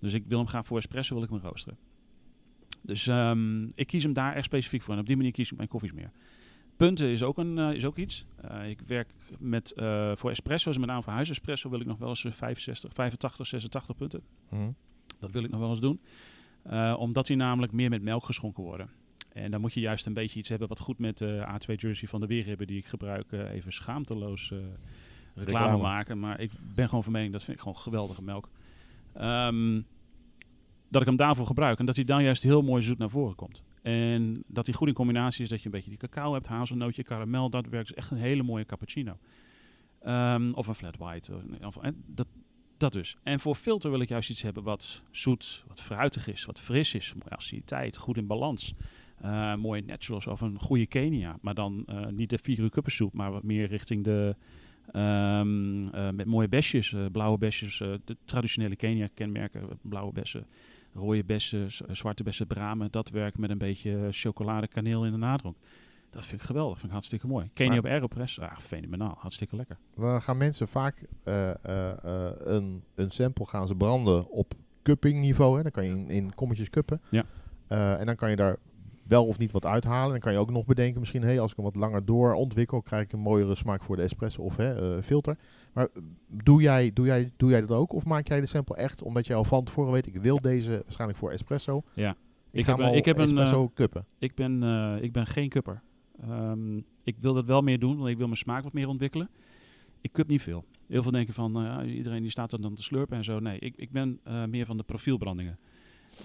[0.00, 1.78] Dus ik wil hem graag voor espresso, wil ik hem roosteren.
[2.82, 5.56] Dus um, ik kies hem daar echt specifiek voor en op die manier kies ik
[5.56, 6.10] mijn koffies meer.
[6.80, 8.24] Punten is ook, een, uh, is ook iets.
[8.50, 12.08] Uh, ik werk met, uh, voor espresso's, met name voor huisespresso wil ik nog wel
[12.08, 14.22] eens 65, 85, 86 punten.
[14.48, 14.68] Mm.
[15.18, 16.00] Dat wil ik nog wel eens doen.
[16.96, 18.88] omdat die namelijk meer met melk geschonken worden.
[19.32, 22.08] En dan moet je juist een beetje iets hebben wat goed met de A2 jersey
[22.08, 23.32] van de weer hebben die ik gebruik.
[23.32, 24.74] even schaamteloos reclame,
[25.34, 26.18] reclame maken.
[26.18, 28.48] Maar ik ben gewoon van mening, dat vind ik gewoon geweldige melk.
[29.20, 29.86] Um,
[30.88, 31.78] dat ik hem daarvoor gebruik.
[31.78, 33.62] En dat hij dan juist heel mooi zoet naar voren komt.
[33.82, 37.02] En dat hij goed in combinatie is dat je een beetje die cacao hebt, hazelnootje,
[37.02, 37.50] karamel.
[37.50, 39.18] Dat werkt dus echt een hele mooie cappuccino.
[40.06, 41.32] Um, of een flat white.
[41.62, 42.26] Of, dat,
[42.76, 43.16] dat dus.
[43.22, 46.94] En voor filter wil ik juist iets hebben wat zoet, wat fruitig is, wat fris
[46.94, 47.14] is.
[47.14, 48.74] Mooie aciditeit, goed in balans.
[49.24, 51.38] Uh, mooie naturals of een goede Kenia.
[51.40, 54.36] Maar dan uh, niet de vier uur kuppensoep, maar wat meer richting de...
[54.96, 60.46] Um, uh, met mooie besjes, blauwe besjes, de traditionele Kenia-kenmerken, blauwe bessen
[60.94, 62.88] rode bessen, zwarte bessen, bramen.
[62.90, 65.56] Dat werkt met een beetje chocolade, kaneel in de nadronk.
[66.10, 67.50] Dat vind ik geweldig, vind ik hartstikke mooi.
[67.52, 69.76] Kenia op Aeropress, ah, fenomenaal, hartstikke lekker.
[69.94, 75.20] We gaan mensen vaak uh, uh, uh, een, een sample gaan ze branden op cupping
[75.20, 75.56] niveau.
[75.56, 75.62] Hè.
[75.62, 77.00] Dan kan je in, in kommetjes cuppen.
[77.10, 77.24] Ja.
[77.98, 78.56] en dan kan je daar
[79.10, 80.10] wel of niet wat uithalen.
[80.10, 82.82] Dan kan je ook nog bedenken, misschien, hey, als ik hem wat langer door ontwikkel,
[82.82, 85.36] krijg ik een mooiere smaak voor de espresso of hè, uh, filter.
[85.72, 85.88] Maar
[86.26, 87.92] doe jij, doe, jij, doe jij dat ook?
[87.92, 90.80] Of maak jij de sample echt omdat jij al van tevoren weet, ik wil deze
[90.82, 91.82] waarschijnlijk voor espresso.
[91.94, 92.10] Ja.
[92.10, 92.16] Ik,
[92.60, 94.04] ik heb, een, ik heb espresso een cuppen.
[94.18, 95.82] Ik ben, uh, ik ben geen cupper.
[96.28, 99.30] Um, ik wil dat wel meer doen, want ik wil mijn smaak wat meer ontwikkelen.
[100.00, 100.64] Ik cup niet veel.
[100.88, 103.38] Heel veel denken van, uh, iedereen die staat dan te slurpen en zo.
[103.38, 105.58] Nee, ik, ik ben meer van de profielbrandingen.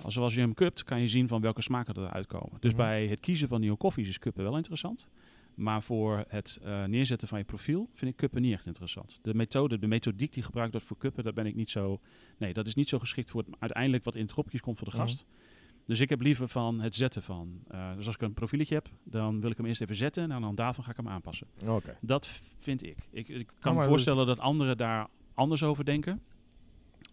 [0.07, 2.57] Zoals je hem cupt, kan je zien van welke smaken eruit komen.
[2.59, 2.87] Dus mm -hmm.
[2.87, 5.07] bij het kiezen van nieuwe koffies is cuppen wel interessant.
[5.55, 9.19] Maar voor het uh, neerzetten van je profiel vind ik cuppen niet echt interessant.
[9.21, 11.99] De methode, de methodiek die gebruikt wordt voor cuppen, daar ben ik niet zo...
[12.37, 14.95] Nee, dat is niet zo geschikt voor het, uiteindelijk wat in dropjes komt voor de
[14.95, 15.25] gast.
[15.25, 15.43] Mm -hmm.
[15.85, 17.59] Dus ik heb liever van het zetten van.
[17.71, 20.41] Uh, dus als ik een profieletje heb, dan wil ik hem eerst even zetten en
[20.41, 21.47] dan daarvan ga ik hem aanpassen.
[21.65, 21.97] Okay.
[22.01, 22.97] Dat vind ik.
[23.11, 26.21] Ik, ik kan oh, me voorstellen dus dat anderen daar anders over denken.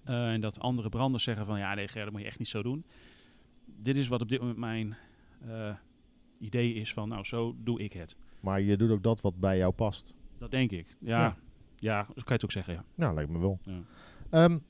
[0.08, 2.48] Uh, en dat andere branders zeggen van ja, nee, Ger, dat moet je echt niet
[2.48, 2.84] zo doen.
[3.64, 4.96] Dit is wat op dit moment mijn
[5.46, 5.74] uh,
[6.38, 8.16] idee is van nou, zo doe ik het.
[8.40, 10.14] Maar je doet ook dat wat bij jou past.
[10.38, 10.96] Dat denk ik.
[10.98, 11.36] Ja, ja,
[11.78, 12.74] ja zo kan je het ook zeggen.
[12.74, 13.58] Ja, nou, lijkt me wel.
[13.62, 14.44] Ja.
[14.44, 14.62] Um,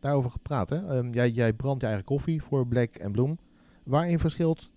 [0.00, 0.96] daarover gepraat, hè?
[0.96, 3.38] Um, jij, jij brandt je eigen koffie voor Black en Bloem.
[3.82, 4.70] Waarin verschilt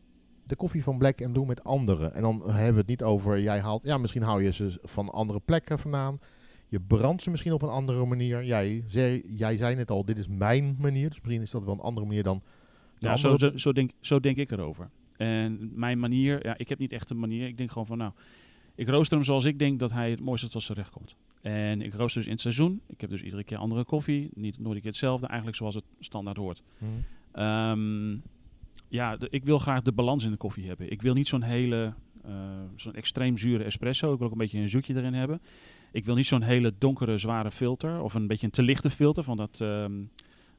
[0.44, 2.08] de koffie van Black en Bloem met andere?
[2.08, 5.10] En dan hebben we het niet over, jij haalt, ja, misschien haal je ze van
[5.10, 6.20] andere plekken vandaan.
[6.68, 8.46] Je brandt ze misschien op een andere manier.
[8.46, 11.10] Jij zei, jij zei net al, dit is mijn manier.
[11.10, 12.42] Dus misschien is dat wel een andere manier dan...
[13.00, 14.90] Ja, zo, zo, zo, denk, zo denk ik erover.
[15.18, 17.48] En mijn manier, ja, ik heb niet echt een manier.
[17.48, 18.12] Ik denk gewoon van, nou,
[18.76, 21.16] ik rooster hem zoals ik denk dat hij het mooiste tot zijn recht komt.
[21.42, 22.82] En ik rooster dus in het seizoen.
[22.88, 24.30] Ik heb dus iedere keer andere koffie.
[24.34, 26.64] Niet nooit een keer hetzelfde, eigenlijk zoals het standaard hoort.
[26.78, 27.44] Hmm.
[27.44, 28.22] Um,
[28.88, 30.92] ja, de, ik wil graag de balans in de koffie hebben.
[30.92, 31.94] Ik wil niet zo'n hele,
[32.26, 32.34] uh,
[32.76, 34.12] zo'n extreem zure espresso.
[34.12, 35.42] Ik wil ook een beetje een zoetje erin hebben.
[35.96, 38.02] Ik wil niet zo'n hele donkere, zware filter.
[38.02, 40.10] Of een beetje een te lichte filter van dat, um,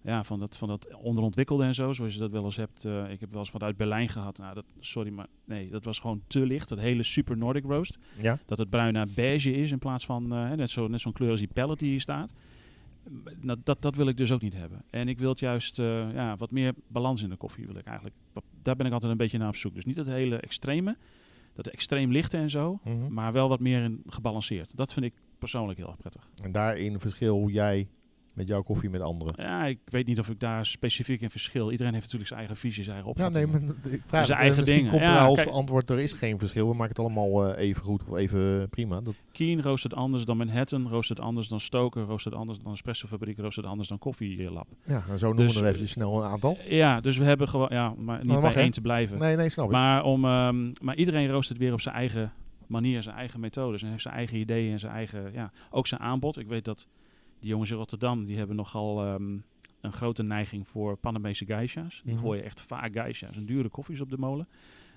[0.00, 1.92] ja, van dat, van dat onderontwikkelde en zo.
[1.92, 2.84] Zoals je dat wel eens hebt.
[2.84, 4.38] Uh, ik heb wel eens wat uit Berlijn gehad.
[4.38, 6.68] Nou, dat, sorry, maar nee, dat was gewoon te licht.
[6.68, 7.98] Dat hele super Nordic roast.
[8.20, 8.38] Ja.
[8.46, 11.30] Dat het bruin naar beige is in plaats van uh, net zo'n net zo'n kleur
[11.30, 12.32] als die pellet die hier staat.
[13.40, 14.82] Nou, dat, dat wil ik dus ook niet hebben.
[14.90, 17.86] En ik wil het juist uh, ja, wat meer balans in de koffie wil ik
[17.86, 18.16] eigenlijk.
[18.62, 19.74] Daar ben ik altijd een beetje naar op zoek.
[19.74, 20.96] Dus niet het hele extreme,
[21.54, 22.94] dat extreem lichte en zo, Mhm.
[22.94, 23.12] mm -hmm.
[23.12, 24.76] maar wel wat meer in gebalanceerd.
[24.76, 26.28] Dat vind ik persoonlijk heel erg prettig.
[26.42, 27.88] En daarin verschil hoe jij
[28.36, 29.34] met jouw koffie met anderen.
[29.36, 31.70] Ja, ik weet niet of ik daar specifiek in verschil.
[31.70, 33.50] Iedereen heeft natuurlijk zijn eigen visie, zijn eigen opvatting.
[33.50, 34.90] Ja, nee, maar ik vraag zijn eigen dingen.
[34.90, 36.68] komt ja, als kijk, antwoord, er is geen verschil.
[36.68, 39.00] We maken het allemaal uh, even goed of even prima.
[39.00, 39.14] Dat...
[39.32, 42.72] Keen roost het anders dan Manhattan, roost het anders dan Stoker, roost het anders dan
[42.72, 44.66] Espresso Fabriek, roost het anders dan Koffielab.
[44.84, 46.58] Ja, en zo noemen dus, we er even snel een aantal.
[46.68, 49.18] Ja, dus we hebben gewoon, ja, maar niet bij één te blijven.
[49.18, 49.72] Nee, nee, snap ik.
[49.72, 52.32] Maar, om, um, maar iedereen roost het weer op zijn eigen
[52.68, 56.00] manier, zijn eigen methodes en heeft zijn eigen ideeën en zijn eigen, ja, ook zijn
[56.00, 56.38] aanbod.
[56.38, 56.88] Ik weet dat
[57.38, 59.44] die jongens in Rotterdam, die hebben nogal um,
[59.80, 62.00] een grote neiging voor Panamese geisha's.
[62.04, 62.26] Die mm -hmm.
[62.26, 64.48] gooien echt vaak geisha's en dure koffies op de molen.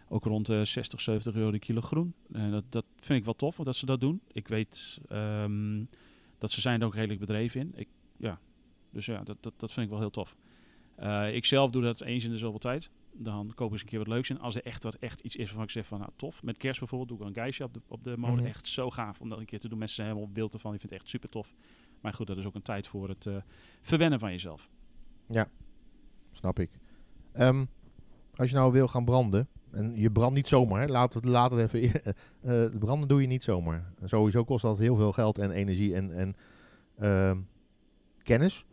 [0.07, 2.13] Ook rond de 60, 70 euro de kilo groen.
[2.31, 4.21] En dat, dat vind ik wel tof dat ze dat doen.
[4.31, 5.83] Ik weet ehm,
[6.37, 7.71] dat ze zijn er ook redelijk bedreven in.
[7.75, 8.39] Ik, ja.
[8.91, 10.35] Dus ja, dat, dat, dat vind ik wel heel tof.
[10.99, 12.91] Uh, ik zelf doe dat eens in de zoveel tijd.
[13.13, 14.39] Dan koop eens een keer wat leuks in.
[14.39, 16.43] Als er echt wat echt iets is waarvan ik zeg van nou tof.
[16.43, 18.37] Met kerst bijvoorbeeld doe ik een geisje op de, op de molen.
[18.37, 18.45] Mhm.
[18.45, 19.77] Echt zo gaaf om dat een keer te doen.
[19.77, 20.71] Mensen zijn helemaal wild ervan.
[20.71, 21.53] Die vindt het echt super tof.
[22.01, 23.35] Maar goed, dat is ook een tijd voor het uh,
[23.81, 24.69] verwennen van jezelf.
[25.27, 25.49] Ja,
[26.31, 26.69] snap ik.
[27.39, 27.69] Um,
[28.35, 29.47] als je nou wil gaan branden.
[29.71, 30.81] En je brandt niet zomaar.
[30.81, 30.87] Hè?
[30.87, 32.15] Laten we laten het even.
[32.41, 33.93] Uh, branden doe je niet zomaar.
[34.03, 36.35] Sowieso kost dat heel veel geld en energie en, en
[36.99, 37.37] uh,
[38.23, 38.65] kennis.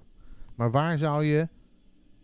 [0.55, 1.49] Maar waar zou je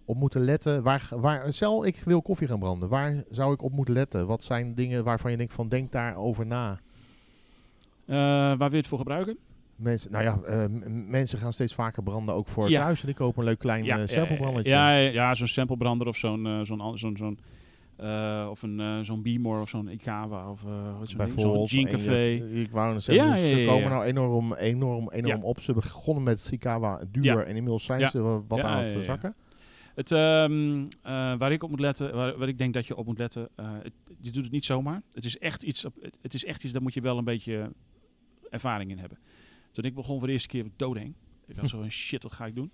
[0.05, 0.83] op moeten letten?
[0.83, 2.89] Waar, waar, stel, ik wil koffie gaan branden.
[2.89, 4.27] Waar zou ik op moeten letten?
[4.27, 6.81] Wat zijn dingen waarvan je denkt van denk daarover na?
[8.07, 9.37] Uh, waar wil je het voor gebruiken?
[9.77, 10.65] Mensen, nou ja, uh,
[11.09, 12.85] mensen gaan steeds vaker branden, ook voor ja.
[12.85, 13.01] thuis.
[13.01, 14.73] En die kopen een leuk klein ja, uh, samplebrandetje.
[14.73, 17.39] Ja, ja, ja zo'n samplebrander of zo'n uh, zo'n zo'n zo'n
[18.01, 20.61] uh, of een zo'n Beamor of zo'n Ikawa of
[21.05, 22.31] zo'n zo Jean Café.
[22.53, 25.61] Ik wou zeggen, ja, dus ze komen nou enorm, enorm, enorm op.
[25.61, 29.35] Ze begonnen met Ikawa duur en inmiddels zijn ze wat aan het zakken.
[29.95, 30.89] Het, um,
[31.39, 33.93] waar ik op moet letten, waar, waar, ik denk dat je op moet letten, het,
[34.21, 35.03] je doet het niet zomaar.
[35.13, 35.87] Het is echt iets,
[36.21, 37.73] het is echt iets, daar moet je wel een beetje
[38.51, 39.19] ervaring in hebben.
[39.73, 41.15] Toen ik begon voor de eerste keer doodeng.
[41.47, 42.71] Ik dacht zo, shit, wat ga ik doen?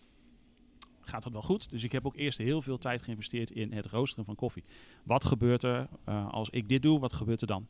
[1.00, 1.70] Gaat het wel goed?
[1.70, 4.64] Dus ik heb ook eerst heel veel tijd geïnvesteerd in het roosteren van koffie.
[5.02, 6.98] Wat gebeurt er uh, als ik dit doe?
[6.98, 7.66] Wat gebeurt er dan?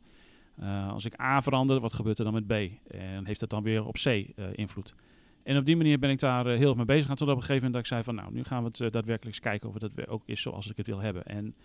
[0.89, 2.51] Als ik A verander, wat gebeurt er dan met B?
[2.91, 4.05] En heeft dat dan weer op C
[4.51, 4.95] invloed?
[5.43, 7.15] En op die manier ben ik daar heel erg mee bezig gaan.
[7.15, 9.25] Tot op een gegeven moment dat ik zei van, nou, nu gaan we het daadwerkelijk
[9.25, 11.25] eens kijken of het ook is zoals ik het wil hebben.
[11.25, 11.55] En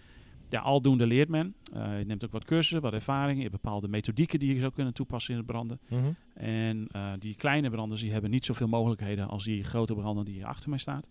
[0.55, 1.55] ja, aldoende leert men.
[1.77, 3.37] Uh, je neemt ook wat cursussen, wat ervaring.
[3.37, 5.81] Je hebt bepaalde methodieken die je zou kunnen toepassen in het branden.
[5.89, 6.17] Mm -hmm.
[6.35, 10.35] En uh, die kleine branders die hebben niet zoveel mogelijkheden als die grote brander die
[10.35, 11.07] hier achter mij staat.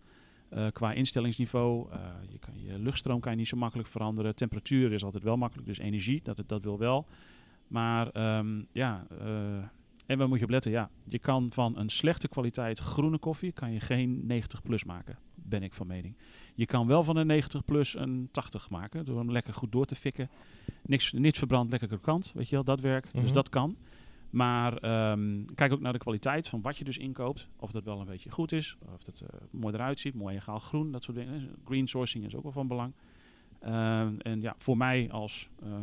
[0.54, 1.88] Uh, qua instellingsniveau,
[2.30, 4.36] je, kan, je luchtstroom kan je niet zo makkelijk veranderen.
[4.36, 7.08] Temperatuur is altijd wel makkelijk, dus energie, dat, dat wil wel.
[7.67, 9.08] Maar um, ja,
[10.05, 10.71] en waar moet je op letten?
[10.71, 15.17] Ja, je kan van een slechte kwaliteit groene koffie kan je geen 90 plus maken,
[15.35, 16.15] ben ik van mening.
[16.55, 19.85] Je kan wel van een 90 plus een 80 maken, door hem lekker goed door
[19.85, 20.29] te fikken.
[20.81, 23.05] Niks, niets verbrand, lekker krokant, weet je wel, dat werkt.
[23.05, 23.21] Mm -hmm.
[23.21, 23.77] Dus dat kan.
[24.29, 24.73] Maar
[25.11, 27.47] um, kijk ook naar de kwaliteit van wat je dus inkoopt.
[27.59, 30.59] Of dat wel een beetje goed is, of dat uh, mooi eruit ziet, mooi egaal
[30.59, 31.55] groen, dat soort dingen.
[31.65, 32.93] Green sourcing is ook wel van belang.
[33.65, 35.75] Uh, en ja, voor mij als, uh,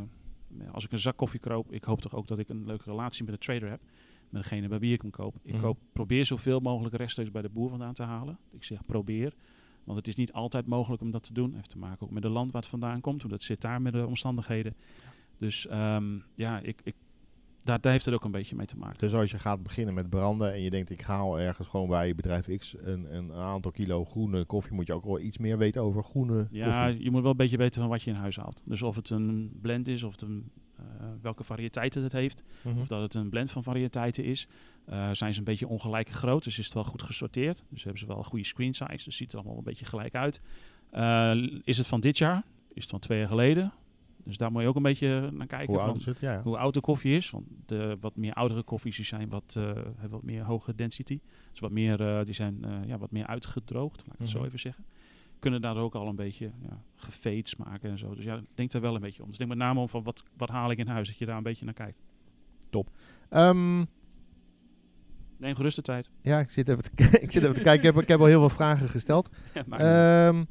[0.73, 3.25] als ik een zak koffie koop, ik hoop toch ook dat ik een leuke relatie
[3.25, 3.81] met de trader heb
[4.31, 5.37] met degene bij wie ik hem koop.
[5.43, 5.63] Ik Mhm.
[5.63, 8.39] koop, probeer zoveel mogelijk rechtstreeks bij de boer vandaan te halen.
[8.51, 9.35] Ik zeg probeer,
[9.85, 11.55] want het is niet altijd mogelijk om dat te doen.
[11.55, 13.83] heeft te maken ook met het land waar het vandaan komt, hoe dat zit daar
[13.83, 14.75] met de omstandigheden.
[15.39, 16.95] Dus ehm, ja, ik, ik,
[17.65, 18.99] daar, daar heeft het ook een beetje mee te maken.
[18.99, 22.15] Dus als je gaat beginnen met branden en je denkt ik haal ergens gewoon bij
[22.15, 25.83] bedrijf X een, een aantal kilo groene koffie, moet je ook wel iets meer weten
[25.83, 27.05] over groene Ja, koffie.
[27.05, 28.63] je moet wel een beetje weten van wat je in huis haalt.
[28.65, 30.51] Dus of het een blend is, of het een,
[31.23, 32.45] welke variëteiten het heeft.
[32.63, 32.79] Mhm.
[32.81, 34.49] Of dat het een blend van variëteiten is.
[34.87, 37.65] Eh, zijn ze een beetje ongelijk groot, dus is het wel goed gesorteerd.
[37.69, 40.15] Dus hebben ze wel een goede screen size, dus ziet er allemaal een beetje gelijk
[40.15, 40.41] uit.
[40.91, 42.43] Eh, is het van dit jaar?
[42.73, 43.73] Is het van twee jaar geleden?
[44.25, 45.69] Dus daar moet je ook een beetje naar kijken.
[45.69, 46.21] Hoe van oud het?
[46.21, 46.43] Ja, ja.
[46.43, 47.31] hoe oud de koffie is.
[47.31, 51.21] Want de wat meer oudere koffies die zijn wat, eh, hebben wat meer hoge density.
[51.51, 54.37] Dus wat meer, eh, die zijn eh, ja, wat meer uitgedroogd, laat ik het zo
[54.39, 54.47] Mhm.
[54.47, 54.85] even zeggen.
[55.41, 58.15] Kunnen daar ook al een beetje ja, gefeed smaken en zo.
[58.15, 59.29] Dus ja, denk daar wel een beetje om.
[59.29, 61.37] Dus denk met name om van wat, wat haal ik in huis, dat je daar
[61.37, 61.99] een beetje naar kijkt.
[63.29, 63.85] Ehm,
[65.37, 66.11] Neem gerust de tijd.
[66.23, 67.89] ja, ik zit even te, ik zit even te kijken.
[67.89, 69.31] Ik heb, ik heb al heel veel vragen gesteld.
[69.67, 70.45] Maar, Ehm,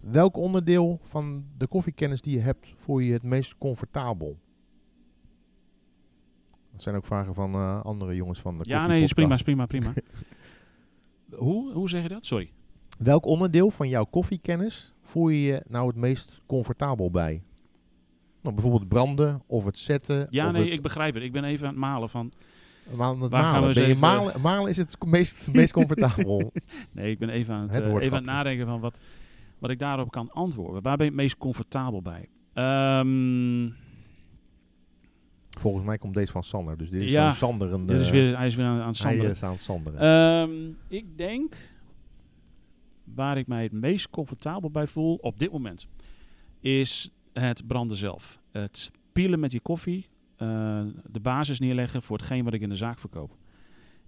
[0.00, 4.38] welk onderdeel van de koffiekennis die je hebt voel je het meest comfortabel?
[6.72, 9.42] Dat zijn ook vragen van eh, andere jongens van de ja, nee, is prima, is
[9.42, 9.92] prima, prima.
[11.30, 12.26] hoe, hoe zeg je dat?
[12.26, 12.52] Sorry.
[12.98, 17.42] Welk onderdeel van jouw koffiekennis voel je je nou het meest comfortabel bij?
[18.42, 20.26] Nou, bijvoorbeeld branden of het zetten.
[20.30, 21.22] Ja, of nee, het, ik begrijp het.
[21.22, 22.32] Ik ben even aan het malen van...
[22.96, 23.74] maar het waar gaan malen.
[23.74, 26.52] Ben je malen, malen is het meest, meest comfortabel.
[26.92, 28.98] Nee, ik ben even aan het, Het eh, even aan het nadenken van wat,
[29.58, 30.82] wat ik daarop kan antwoorden.
[30.82, 32.28] Waar ben je het meest comfortabel bij?
[32.52, 33.70] Ehm,
[35.58, 36.78] Volgens mij komt deze van Sander.
[36.78, 37.92] Dus dit is Ja, zo'n sanderende...
[37.92, 40.00] dit is weer, hij is weer aan, aan het hij is aan het sanderen.
[40.00, 40.52] Ehm,
[40.88, 41.54] ik denk
[43.04, 45.88] waar ik mij het meest comfortabel bij voel op dit moment
[46.60, 48.40] is het branden zelf.
[48.50, 52.76] Het pielen met die koffie, eh, de basis neerleggen voor hetgeen wat ik in de
[52.76, 53.36] zaak verkoop.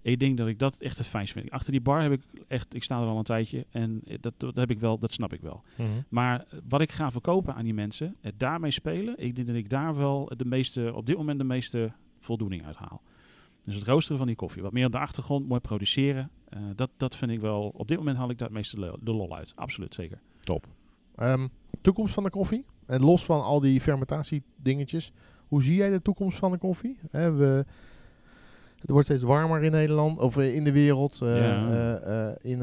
[0.01, 1.51] Ik denk dat ik dat echt het fijnst vind.
[1.51, 4.55] Achter die bar heb ik echt, ik sta er al een tijdje en dat, dat
[4.55, 5.63] heb ik wel, dat snap ik wel.
[5.75, 5.89] Mhm.
[6.09, 9.69] Maar wat ik ga verkopen aan die mensen, het daarmee spelen, ik denk dat ik
[9.69, 13.01] daar wel de meeste, op dit moment de meeste voldoening uit haal.
[13.67, 16.89] Dus het roosteren van die koffie, wat meer op de achtergrond, mooi produceren, eh, dat,
[16.97, 19.53] dat vind ik wel, op dit moment haal ik daar het meeste de lol uit.
[19.55, 20.19] Absoluut, zeker.
[21.15, 21.47] Ehm,
[21.81, 22.65] toekomst van de koffie?
[22.85, 25.11] En los van al die fermentatiedingetjes,
[25.47, 26.97] hoe zie jij de toekomst van de koffie?
[27.11, 27.65] We,
[28.79, 31.21] het wordt steeds warmer in Nederland of in de wereld.
[32.41, 32.59] in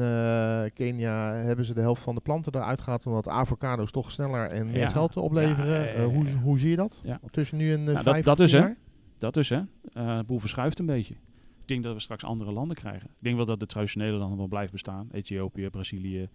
[0.73, 4.71] Kenia hebben ze de helft van de planten eruit gehad omdat avocado's toch sneller en
[4.71, 6.03] meer geld opleveren.
[6.03, 7.01] hoe, hoe zie je dat?
[7.31, 8.75] Tussen nu en nou, vijf dat, dat is, jaar?
[9.17, 9.61] Dat is hè.
[9.93, 11.13] de boel verschuift een beetje.
[11.61, 13.07] Ik denk dat we straks andere landen krijgen.
[13.07, 15.07] Ik denk wel dat de traditionele landen wel blijven bestaan.
[15.11, 16.29] Ethiopië, Brazilië,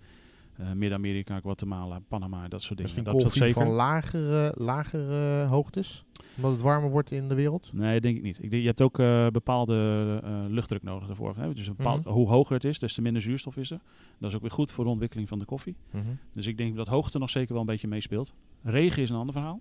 [0.61, 2.95] uh, Midden-Amerika, Guatemala, Panama, dat soort dingen.
[2.95, 3.55] Misschien dat zeker.
[3.55, 6.05] van lagere, lagere hoogtes?
[6.37, 7.73] Omdat het warmer wordt in de wereld?
[7.73, 8.43] Nee, denk ik niet.
[8.43, 11.37] Ik denk, je hebt ook uh, bepaalde uh, luchtdruk nodig daarvoor.
[11.37, 11.55] Hè?
[11.55, 12.13] Dus een bepaald, mhm.
[12.13, 13.81] hoe hoger het is, des te minder zuurstof is er.
[14.19, 15.77] Dat is ook weer goed voor de ontwikkeling van de koffie.
[15.91, 16.19] Mm -hmm.
[16.33, 18.35] Dus ik denk dat hoogte nog zeker wel een beetje meespeelt.
[18.63, 19.61] Regen is een ander verhaal.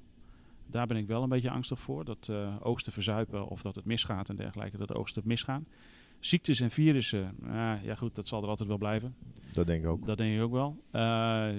[0.71, 2.05] Daar ben ik wel een beetje angstig voor.
[2.05, 4.77] Dat uh, oogsten verzuipen of dat het misgaat en dergelijke.
[4.77, 5.65] Dat de oogsten misgaan.
[6.19, 9.15] Ziektes en virussen, uh, ja goed, dat zal er altijd wel blijven.
[9.51, 10.05] Dat denk ik ook.
[10.05, 10.83] Dat denk ik ook wel.
[10.91, 11.49] Uh,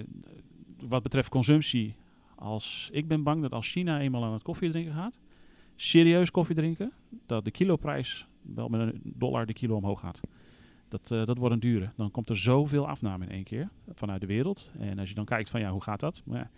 [0.88, 1.94] wat betreft consumptie,
[2.35, 5.18] als, ik ben bang dat als China eenmaal aan het koffie drinken gaat,
[5.77, 6.92] serieus koffie drinken,
[7.27, 10.20] dat de kiloprijs wel met een dollar de kilo omhoog gaat.
[10.88, 11.92] Dat, uh, dat wordt een dure.
[11.96, 14.73] Dan komt er zoveel afname in één keer vanuit de wereld.
[14.79, 16.23] En als je dan kijkt van ja, hoe gaat dat?
[16.31, 16.51] ja,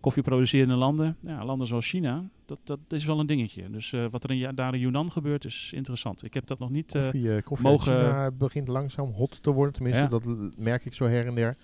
[0.00, 3.70] koffieproducerende landen, ja, landen zoals China, dat, dat is wel een dingetje.
[3.70, 6.24] Dus uh, wat er in, daar in Yunnan gebeurt is interessant.
[6.24, 8.00] Ik heb dat nog niet uh, koffie, uh, koffie mogen...
[8.00, 10.24] China begint langzaam hot te worden, tenminste, dat
[10.56, 11.56] merk ik zo her en der.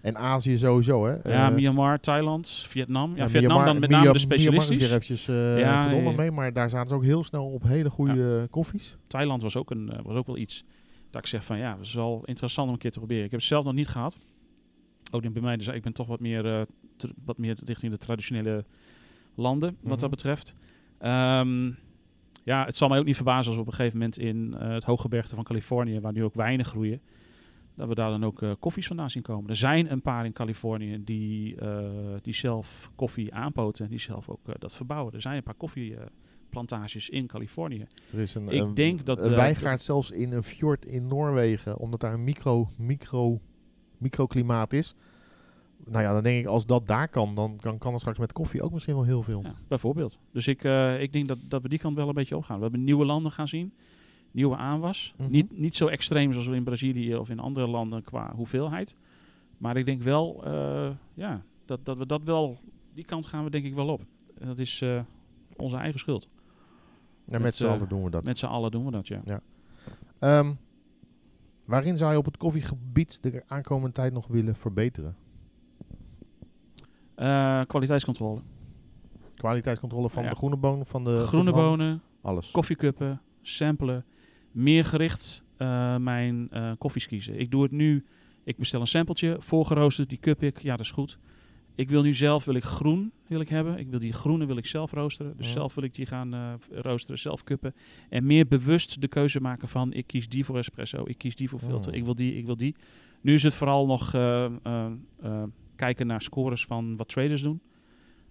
[0.00, 1.32] En Azië sowieso, hè?
[1.32, 3.16] Ja, Myanmar, Thailand, Vietnam.
[3.16, 4.68] Ja, Vietnam Myanmar, dan met name de specialistisch.
[4.68, 8.46] Myanmar is eventjes uh, mee, maar daar zaten ze ook heel snel op hele goede
[8.50, 8.96] koffies.
[9.06, 10.64] Thailand was ook, een, was ook wel iets
[11.10, 13.24] dat ik zeg van ja, het is wel interessant om een keer te proberen.
[13.24, 14.18] Ik heb het zelf nog niet gehad.
[15.14, 16.66] Ook niet bij mij, dus ik ben toch wat meer
[17.24, 18.64] wat meer richting de traditionele
[19.34, 20.10] landen, wat dat mhm.
[20.10, 20.56] betreft.
[20.98, 21.70] Ehm,
[22.44, 24.68] ja, het zal mij ook niet verbazen als we op een gegeven moment in uh,
[24.72, 27.00] het hooggebergte van Californië, waar nu ook wijnen groeien,
[27.74, 29.50] dat we daar dan ook uh, koffies vandaan zien komen.
[29.50, 31.90] Er zijn een paar in Californië die, uh,
[32.22, 35.12] die zelf koffie aanpoten en die zelf ook dat verbouwen.
[35.12, 37.86] Er zijn een paar koffieplantages in Californië.
[38.12, 42.00] Er is een, Ik denk dat een wijngaard zelfs in een fjord in Noorwegen, omdat
[42.00, 43.40] daar een micro, micro,
[44.02, 44.94] microklimaat is
[45.84, 48.32] nou ja, dan denk ik, als dat daar kan, dan kan, kan er straks met
[48.32, 49.42] koffie ook misschien wel heel veel.
[49.42, 50.18] Ja, bijvoorbeeld.
[50.32, 52.56] Dus ik, uh, ik denk dat, dat we die kant wel een beetje opgaan.
[52.56, 53.72] We hebben nieuwe landen gaan zien,
[54.30, 55.14] nieuwe aanwas.
[55.16, 55.30] Mhm.
[55.30, 58.96] niet, niet zo extreem zoals we in Brazilië of in andere landen qua hoeveelheid.
[59.58, 62.58] Maar ik denk wel, uh, ja, dat, dat we dat wel,
[62.94, 64.04] die kant gaan we denk ik wel op.
[64.38, 65.00] En dat is uh,
[65.56, 66.28] onze eigen schuld.
[67.24, 68.24] Ja, met, met z'n allen doen we dat.
[68.24, 69.20] Met z'n allen doen we dat, ja.
[69.24, 69.40] ja.
[70.38, 70.58] Um,
[71.64, 75.16] waarin zou je op het koffiegebied de aankomende tijd nog willen verbeteren?
[77.16, 78.40] Uh, kwaliteitscontrole.
[79.36, 80.86] Kwaliteitscontrole van de groene bonen?
[80.86, 82.50] Van de groene bonen, alles.
[82.50, 84.04] Koffiekuppen, samplen.
[84.50, 87.38] Meer gericht uh, mijn uh, koffies kiezen.
[87.38, 88.04] Ik doe het nu,
[88.44, 90.58] ik bestel een sampletje, voorgeroosterd, die cup ik.
[90.58, 91.18] Ja, dat is goed.
[91.74, 93.78] Ik wil nu zelf, wil ik groen wil ik hebben.
[93.78, 95.36] Ik wil die groene wil ik zelf roosteren.
[95.36, 97.74] Dus zelf wil ik die gaan uh, roosteren, zelf kuppen.
[98.08, 101.48] En meer bewust de keuze maken van, ik kies die voor espresso, ik kies die
[101.48, 102.74] voor filter, ik wil die, ik wil die.
[103.20, 104.10] Nu is het vooral nog
[105.76, 107.60] kijken naar scores van wat traders doen.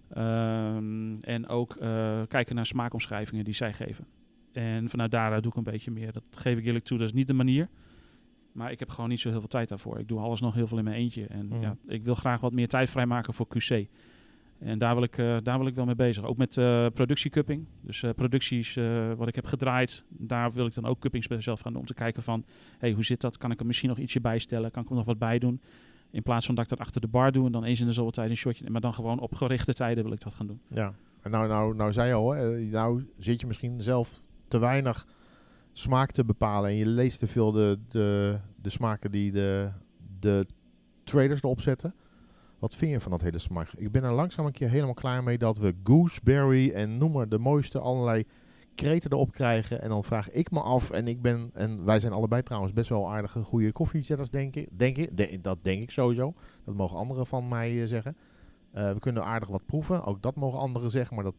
[0.08, 1.76] Ehm, en ook
[2.28, 4.06] kijken naar smaakomschrijvingen die zij geven.
[4.52, 6.12] En vanuit daaruit doe ik een beetje meer.
[6.12, 7.68] Dat geef ik eerlijk toe, dat is niet de manier.
[8.52, 9.98] Maar ik heb gewoon niet zo heel veel tijd daarvoor.
[9.98, 11.26] Ik doe alles nog heel veel in mijn eentje.
[11.26, 11.60] En mhm.
[11.60, 13.86] ja, ik wil graag wat meer tijd vrijmaken voor QC.
[14.58, 16.24] En daar wil ik, uh, daar wil ik wel mee bezig.
[16.24, 17.66] Ook met uh, productiecupping.
[17.80, 18.78] Dus uh, producties
[19.16, 21.80] wat ik heb gedraaid, daar wil ik dan ook cuppings bij zelf gaan doen.
[21.80, 22.44] Om te kijken van,
[22.78, 23.38] hey, hoe zit dat?
[23.38, 24.70] Kan ik er misschien nog ietsje bijstellen?
[24.70, 25.60] Kan ik er nog wat bij doen?
[26.10, 27.92] In plaats van dat ik dat achter de bar doe en dan eens in de
[27.92, 28.70] zoveel tijd een shotje.
[28.70, 30.60] Maar dan gewoon op gerichte tijden wil ik dat gaan doen.
[30.68, 34.58] Ja, en nou, nou, nou zei je al, hè, nou zit je misschien zelf te
[34.58, 35.06] weinig
[35.72, 36.70] smaak te bepalen.
[36.70, 39.70] En je leest te veel de, de, de smaken die de,
[40.20, 40.46] de
[41.04, 41.94] traders erop zetten.
[42.58, 43.72] Wat vind je van dat hele smaak?
[43.76, 47.28] Ik ben er langzaam een keer helemaal klaar mee dat we gooseberry en noem maar
[47.28, 48.24] de mooiste allerlei
[48.74, 49.82] kreten erop krijgen.
[49.82, 52.88] En dan vraag ik me af, en ik ben, en wij zijn allebei trouwens best
[52.88, 54.78] wel aardige goede koffiezetters, denk ik.
[54.78, 56.34] Denk ik dat denk ik sowieso.
[56.64, 58.16] Dat mogen anderen van mij uh, zeggen.
[58.74, 60.04] Uh, we kunnen aardig wat proeven.
[60.04, 61.14] Ook dat mogen anderen zeggen.
[61.14, 61.34] Maar dat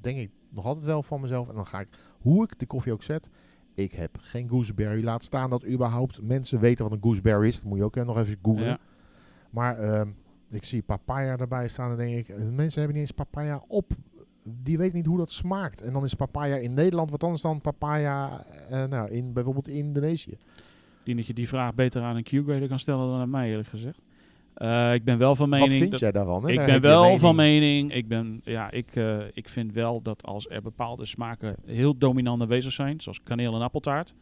[0.00, 1.48] denk ik nog altijd wel van mezelf.
[1.48, 1.88] En dan ga ik,
[2.20, 3.28] hoe ik de koffie ook zet.
[3.74, 5.04] Ik heb geen gooseberry.
[5.04, 7.54] Laat staan dat überhaupt mensen weten wat een gooseberry is.
[7.54, 8.66] Dat moet je ook uh, nog even googlen.
[8.66, 8.78] Ja.
[9.50, 10.08] Maar ehm,
[10.50, 11.90] ik zie papaya erbij staan.
[11.90, 13.92] En denk ik, mensen hebben niet eens papaya op
[14.44, 15.82] die weet niet hoe dat smaakt.
[15.82, 20.30] En dan is papaya in Nederland wat anders dan papaya uh, nou, in bijvoorbeeld Indonesië.
[20.30, 23.50] Ik denk dat je die vraag beter aan een Q-grader kan stellen dan aan mij,
[23.50, 23.98] eerlijk gezegd.
[24.56, 25.70] Uh, ik ben wel van mening.
[25.70, 26.48] Wat vind jij daarvan?
[26.48, 27.94] Ik ben wel van mening.
[27.94, 32.42] Ik, ben, ja, ik, uh, ik vind wel dat als er bepaalde smaken heel dominant
[32.42, 34.14] aanwezig zijn, zoals kaneel en appeltaart,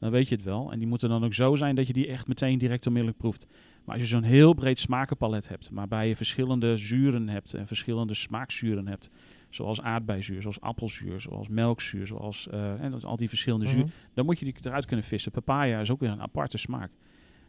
[0.00, 0.72] dan weet je het wel.
[0.72, 3.46] En die moeten dan ook zo zijn dat je die echt meteen direct onmiddellijk proeft.
[3.84, 8.14] Maar als je zo'n heel breed smakenpalet hebt, waarbij je verschillende zuren hebt en verschillende
[8.14, 9.10] smaakzuren hebt,
[9.50, 13.90] zoals aardbeizuur, zoals appelzuur, zoals melkzuur, zoals uh, en al die verschillende zuur, mhm.
[14.14, 15.32] dan moet je die eruit kunnen vissen.
[15.32, 16.90] Papaya is ook weer een aparte smaak.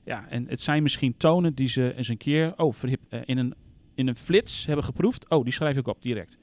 [0.08, 3.38] Ja, en het zijn misschien tonen die ze eens een keer oh, verhip, uh, in,
[3.38, 3.54] een,
[3.96, 5.30] in een flits hebben geproefd.
[5.30, 6.38] Oh, die schrijf ik op direct.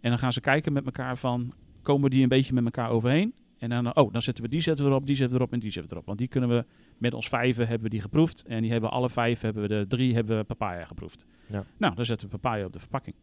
[0.00, 1.52] En dan gaan ze kijken met elkaar van,
[1.82, 3.34] komen die een beetje met elkaar overheen?
[3.58, 5.60] En dan, oh, dan zetten we die zetten we erop, die zetten we erop en
[5.60, 6.06] die zetten we erop.
[6.06, 6.64] Want die kunnen we,
[6.98, 8.44] met ons vijven hebben we die geproefd.
[8.44, 11.26] En die hebben we alle vijf, hebben we de drie, hebben we papaya geproefd.
[11.46, 11.64] Ja.
[11.76, 13.16] Nou, dan zetten we papaya op de verpakking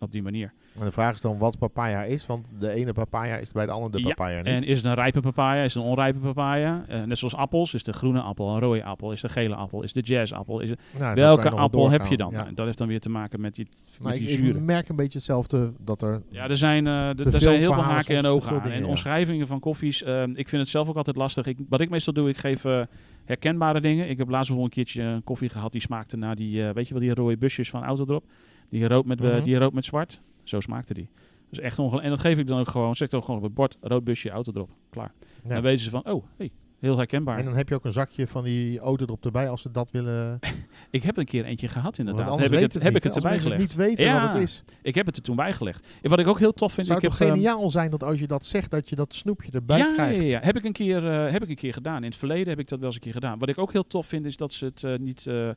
[0.00, 0.52] op die manier.
[0.78, 3.72] En de vraag is dan wat papaya is, want de ene papaya is bij de
[3.72, 4.46] andere de papaya niet.
[4.46, 6.84] En is het een rijpe papaya, is het een onrijpe papaya?
[6.90, 9.82] Uh, net zoals appels, is de groene appel een rode appel, is de gele appel,
[9.82, 10.60] is de jazzappel.
[10.60, 12.32] Is nou, welke appel heb je dan?
[12.32, 13.68] Nou, dat heeft dan weer te maken met die,
[14.00, 16.22] met die ik, ik merk een beetje hetzelfde dat er.
[16.30, 18.70] Ja, er zijn, uh, er zijn heel veel haken en ogen aan.
[18.70, 21.46] en omschrijvingen van koffies, uh, ik vind het zelf ook altijd lastig.
[21.46, 22.82] Ik, wat ik meestal doe, ik geef eh,
[23.24, 24.08] herkenbare dingen.
[24.08, 26.94] Ik heb laatst wel een keertje een koffie gehad die smaakte naar die, weet je
[26.94, 28.24] wel, die rode busjes van Autodrop.
[28.68, 30.22] Die rood met, mm die rood met zwart.
[30.42, 31.08] Zo smaakte die.
[31.48, 32.04] Dus echt ongelooflijk.
[32.04, 32.96] En dat geef ik dan ook gewoon.
[32.96, 34.70] Zeg ik ook gewoon op het bord, rood busje, autodrop.
[34.90, 35.12] Klaar.
[35.42, 35.54] Ja.
[35.54, 37.38] Dan weten ze van, oh, hey, Heel herkenbaar.
[37.38, 39.90] En dan heb je ook een zakje van die auto erop erbij als ze dat
[39.90, 40.38] willen.
[40.90, 42.38] ik heb een keer eentje gehad inderdaad.
[42.38, 43.60] Heb ik het, heb ik het erbij gelegd.
[43.60, 44.64] niet weten ja, wat het is.
[44.82, 45.86] Ik heb het er toen bijgelegd.
[46.02, 46.86] En wat ik ook heel tof vind.
[46.86, 49.52] Zou ik het heb, geniaal zijn dat als je dat zegt dat je dat snoepje
[49.52, 50.20] erbij ja, krijgt?
[50.20, 51.96] Ja, ja, heb ik een keer uh, heb ik een keer gedaan.
[51.96, 53.38] In het verleden heb ik dat wel eens een keer gedaan.
[53.38, 55.50] Wat ik ook heel tof vind is dat ze het uh, niet uh,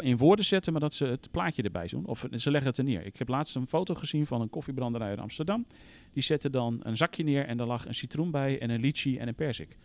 [0.00, 2.06] in woorden zetten, maar dat ze het plaatje erbij doen.
[2.06, 3.06] Of ze leggen het er neer.
[3.06, 5.66] Ik heb laatst een foto gezien van een koffiebranderij in Amsterdam.
[6.12, 9.18] Die zetten dan een zakje neer en daar lag een citroen bij en een litchi
[9.18, 9.76] en een perzik.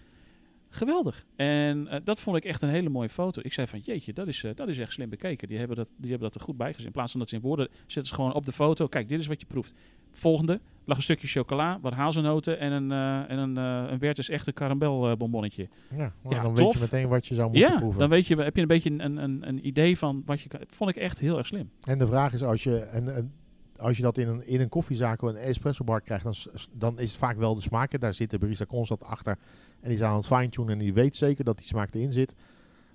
[0.70, 1.26] Geweldig.
[1.36, 3.42] En uh, dat vond ik echt een hele mooie foto.
[3.44, 5.48] Ik zei van, jeetje, dat is, uh, dat is echt slim bekeken.
[5.48, 6.86] Die hebben, dat, die hebben dat er goed bij gezet.
[6.86, 8.88] In plaats van dat ze in woorden zetten ze gewoon op de foto.
[8.88, 9.74] Kijk, dit is wat je proeft.
[10.12, 14.52] Volgende, lag een stukje chocola, wat hazelnoten en een, uh, en een, een Werther's echte
[14.52, 15.68] karambelbonbonnetje.
[15.98, 16.66] Ja, ja, dan tof.
[16.66, 18.00] weet je meteen wat je zou moeten ja, proeven.
[18.00, 20.50] dan weet je, heb je een beetje een, een, een idee van wat je...
[20.70, 21.70] Vond ik echt heel erg slim.
[21.88, 22.80] En de vraag is, als je...
[22.80, 23.32] En,
[23.80, 26.34] als je dat in een, in een koffiezaak of een espresso bar krijgt, dan,
[26.74, 28.00] dan is het vaak wel de smaak.
[28.00, 29.38] Daar zit de barista constant achter
[29.82, 32.36] en die is aan het fine-tunen en die weet zeker dat die smaak erin zit.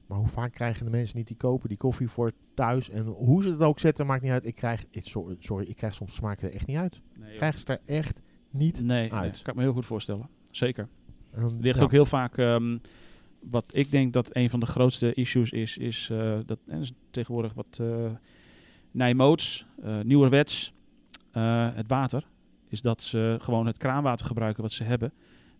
[0.06, 2.90] Maar hoe vaak krijgen de mensen niet die kopen die koffie voor thuis?
[2.90, 4.46] En hoe ze het ook zetten, maakt niet uit.
[4.46, 7.00] Ik krijg, sorry, sorry ik krijg soms smaak er echt niet uit.
[7.18, 8.20] Nee, krijg ze er echt
[8.50, 9.32] niet nee, uit.
[9.32, 10.28] Nee, kan ik me heel goed voorstellen.
[10.50, 10.88] Zeker.
[11.30, 12.36] Er ligt ook heel vaak...
[12.36, 12.80] Um,
[13.50, 16.92] wat ik denk dat een van de grootste issues is, is uh, dat en is
[17.10, 18.10] tegenwoordig wat uh,
[18.90, 20.73] Nijmoods, uh, nieuwerwets,
[21.74, 22.26] het water.
[22.68, 25.12] Is dat ze gewoon het kraanwater gebruiken wat ze hebben.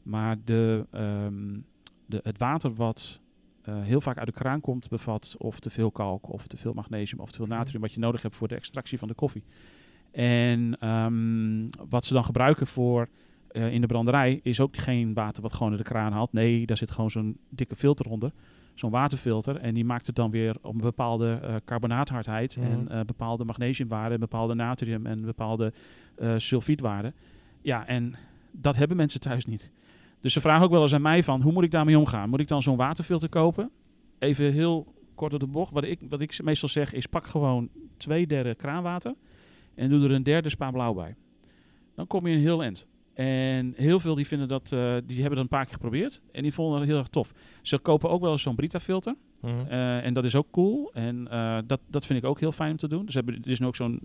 [0.03, 1.59] Maar de, ehm,
[2.07, 3.21] de, het water wat
[3.69, 6.73] uh, heel vaak uit de kraan komt, bevat of te veel kalk, of te veel
[6.73, 7.57] magnesium, of te veel mhm.
[7.57, 9.45] natrium, wat je nodig hebt voor de extractie van de koffie.
[10.11, 13.09] En um, wat ze dan gebruiken voor
[13.53, 16.33] uh, in de branderij is ook geen water wat gewoon in de kraan haalt.
[16.33, 18.33] Nee, daar zit gewoon zo'n dikke filter onder.
[18.75, 19.57] Zo'n waterfilter.
[19.57, 22.57] En die maakt het dan weer op een bepaalde uh, carbonaathardheid.
[22.57, 22.87] Mm -hmm.
[22.87, 25.73] En bepaalde magnesiumwaarden, bepaalde natrium en bepaalde
[26.37, 27.15] sulfietwaarden.
[27.61, 28.15] Ja, en
[28.51, 29.71] dat hebben mensen thuis niet.
[30.21, 32.29] Dus ze vragen ook wel eens aan mij van, hoe moet ik daarmee omgaan?
[32.29, 33.71] Moet ik dan zo'n waterfilter kopen?
[34.19, 35.73] Even heel kort op de bocht.
[35.73, 39.15] Wat ik, wat ik meestal zeg is, pak gewoon twee derde kraanwater
[39.75, 41.15] en doe er een derde spa blauw bij.
[41.95, 42.87] Dan kom je een heel eind.
[43.15, 46.43] En heel veel die vinden dat, uh, die hebben dat een paar keer geprobeerd en
[46.43, 47.33] die vonden dat heel erg tof.
[47.63, 49.15] Ze kopen ook wel eens zo'n Brita filter.
[49.41, 49.67] Mm -hmm.
[49.67, 50.91] uh, en dat is ook cool.
[50.93, 53.05] En uh, dat, dat vind ik ook heel fijn om te doen.
[53.05, 54.01] Dus hebben, er is nu ook zo'n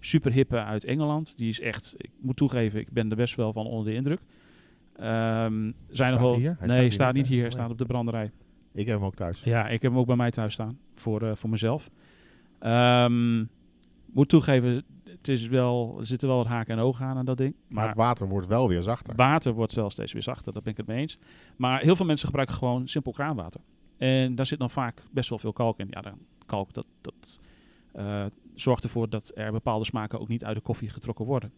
[0.00, 1.36] super hippe uit Engeland.
[1.36, 4.20] Die is echt, ik moet toegeven, ik ben er best wel van onder de indruk.
[4.20, 6.56] Um, zijn nog wel, hier?
[6.58, 7.40] Hij nee, staat, niet hier.
[7.40, 8.30] Hij staat op de branderij.
[8.72, 9.42] Ik heb hem ook thuis.
[9.42, 10.78] Ja, ik heb hem ook bij mij thuis staan.
[10.94, 11.90] Voor, voor mezelf.
[12.60, 13.48] Um,
[14.12, 17.36] moet toegeven, het is wel, er zitten wel wat haken en ogen aan aan dat
[17.36, 17.54] ding.
[17.54, 19.16] Maar, maar, het water wordt wel weer zachter.
[19.16, 21.18] Water wordt wel steeds weer zachter, daar ben ik het mee eens.
[21.56, 23.60] Maar heel veel mensen gebruiken gewoon simpel kraanwater.
[23.96, 25.86] En daar zit dan vaak best wel veel kalk in.
[25.90, 27.40] Ja, dan kalk dat, dat
[27.96, 31.52] uh, zorgt ervoor dat er bepaalde smaken ook niet uit de koffie getrokken worden.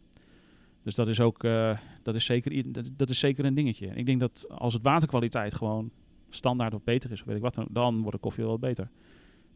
[0.82, 3.86] Dus dat is ook, uh, dat, is zeker, dat, dat, is zeker een dingetje.
[3.86, 5.90] Ik denk dat als het waterkwaliteit gewoon
[6.30, 8.90] standaard of beter is, of weet ik wat, dan, dan wordt de koffie wel beter.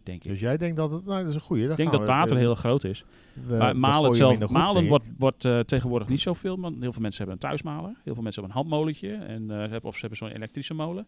[0.06, 0.30] Denk ik.
[0.30, 1.68] Dus jij denkt dat het, nou dat is een goede.
[1.68, 3.04] Ik denk dat water heel groot is.
[3.46, 6.60] We, maar malen, zelf, malen wordt, wordt uh, tegenwoordig niet zoveel.
[6.60, 7.94] Want heel veel mensen hebben een thuismaler.
[8.04, 9.14] Heel veel mensen hebben een handmolentje.
[9.14, 11.06] En, uh, of ze hebben zo'n elektrische molen.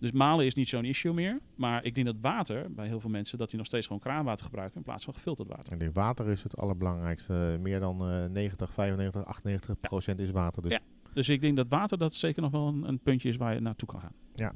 [0.00, 1.40] Dus malen is niet zo'n issue meer.
[1.54, 4.44] Maar ik denk dat water, bij heel veel mensen, dat die nog steeds gewoon kraanwater
[4.44, 5.72] gebruiken in plaats van gefilterd water.
[5.72, 7.58] Ik denk water is het allerbelangrijkste.
[7.60, 9.88] Meer dan uh, 90, 95, 98 ja.
[9.88, 10.62] procent is water.
[10.62, 10.72] Dus.
[10.72, 10.80] Ja.
[11.12, 13.60] dus ik denk dat water dat zeker nog wel een, een, puntje is waar je
[13.60, 14.14] naartoe kan gaan.
[14.34, 14.52] Ja.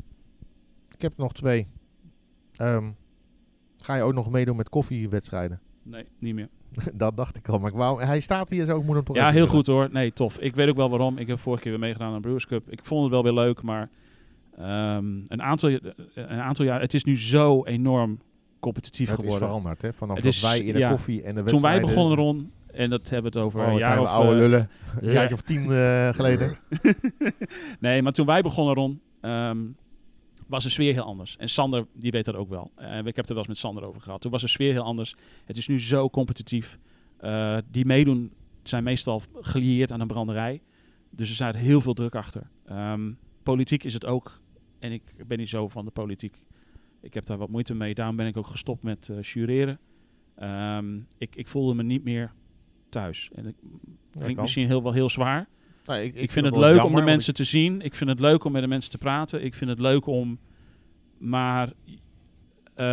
[0.95, 1.66] Ik heb nog twee.
[2.61, 2.97] Um,
[3.85, 5.61] ga je ook nog meedoen met koffiewedstrijden?
[5.83, 6.49] Nee, niet meer.
[6.95, 7.59] dat dacht ik al.
[7.59, 9.89] Maar wou, hij staat hier zo, ik moet hem toch Ja, heel goed hoor.
[9.93, 10.39] Nee, tof.
[10.39, 11.18] Ik weet ook wel waarom.
[11.18, 12.70] Ik heb vorige keer weer meegedaan aan Brewers Cup.
[12.70, 13.89] Ik vond het wel weer leuk, maar
[14.59, 15.70] Ehm, een, aantal,
[16.14, 18.18] een aantal jaar, het is nu zo enorm
[18.61, 19.41] competitief Het geworden.
[19.43, 19.93] is veranderd, hè?
[19.93, 20.91] Vanaf Het dat is- wij in de ja.
[20.91, 23.72] koffie en de Toen wij wedstrijden- begonnen, Ron, en dat hebben we het over Oh,
[23.72, 24.07] een jaar of...
[24.07, 24.70] oude eh, lullen.
[25.01, 26.57] Een jaartje of tien eh, geleden.
[27.81, 29.59] nee, maar toen wij begonnen, Ron, ehm,
[30.49, 31.36] was de sfeer heel anders.
[31.36, 32.70] En Sander, die weet dat ook wel.
[32.74, 34.20] Eh, ik heb het er wel eens met Sander over gehad.
[34.20, 35.14] Toen was de sfeer heel anders.
[35.44, 36.78] Het is nu zo competitief.
[37.16, 38.32] Eh, die meedoen
[38.62, 40.62] zijn meestal gelieerd aan een branderij.
[41.11, 42.51] Dus er staat heel veel druk achter.
[42.64, 44.40] Ehm, politiek is het ook.
[44.78, 46.42] En ik ben niet zo van de politiek.
[47.01, 47.94] Ik heb daar wat moeite mee.
[47.94, 49.78] Daarom ben ik ook gestopt met eh jureren.
[50.34, 52.32] Ehm, ik, ik voelde me niet meer
[52.88, 53.30] thuis.
[53.34, 53.55] En dat
[54.22, 55.49] klinkt misschien heel, wel heel zwaar.
[55.89, 57.80] Nou, Ik, vind het leuk om de mensen te zien.
[57.80, 59.45] Ik vind het leuk om met de mensen te praten.
[59.45, 60.39] Ik vind het leuk om.
[61.18, 61.72] Maar.
[62.74, 62.84] eh,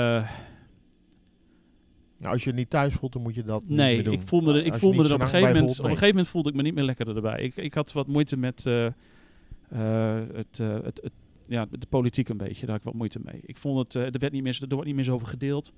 [2.19, 4.13] nou, als je het niet thuis voelt, dan moet je dat niet nee, doen.
[4.13, 5.71] ik voel me, er- ik voel me er op een gegeven moment.
[5.71, 7.41] Op een gegeven moment voelde ik me niet meer lekker erbij.
[7.41, 8.65] Ik, ik had wat moeite met.
[8.65, 8.93] eh, eh,
[10.33, 11.11] het, eh, het, het,
[11.47, 12.61] ja, de politiek een beetje.
[12.65, 13.39] Daar had ik wat moeite mee.
[13.45, 13.95] Ik vond het.
[13.95, 15.73] eh, er, werd niet meer, er wordt niet meer zoveel gedeeld.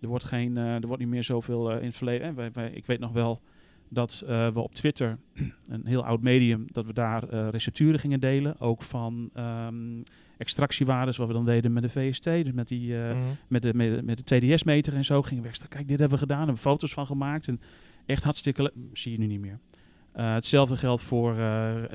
[0.00, 2.26] Er wordt, geen, eh, er wordt niet meer zoveel eh, in het verleden.
[2.26, 3.40] En wij, wij, ik weet nog wel
[3.88, 5.18] dat eh, we op Twitter,
[5.68, 8.60] een heel oud medium, dat we daar eh, recepturen gingen delen.
[8.60, 10.02] Ook van ehm,
[10.38, 12.24] extractiewaardes, wat we dan deden met de VST.
[12.24, 13.22] Dus met, die, eh, Mhm.
[13.48, 15.66] met, de, met, de- met de TDS-meter en zo gingen we extra.
[15.68, 16.38] Kijk, dit hebben we gedaan.
[16.38, 17.48] Hebben we foto's van gemaakt.
[17.48, 17.60] En
[18.06, 18.72] echt hartstikke leuk.
[18.92, 19.58] Zie je nu niet meer.
[20.12, 21.34] Hetzelfde geldt voor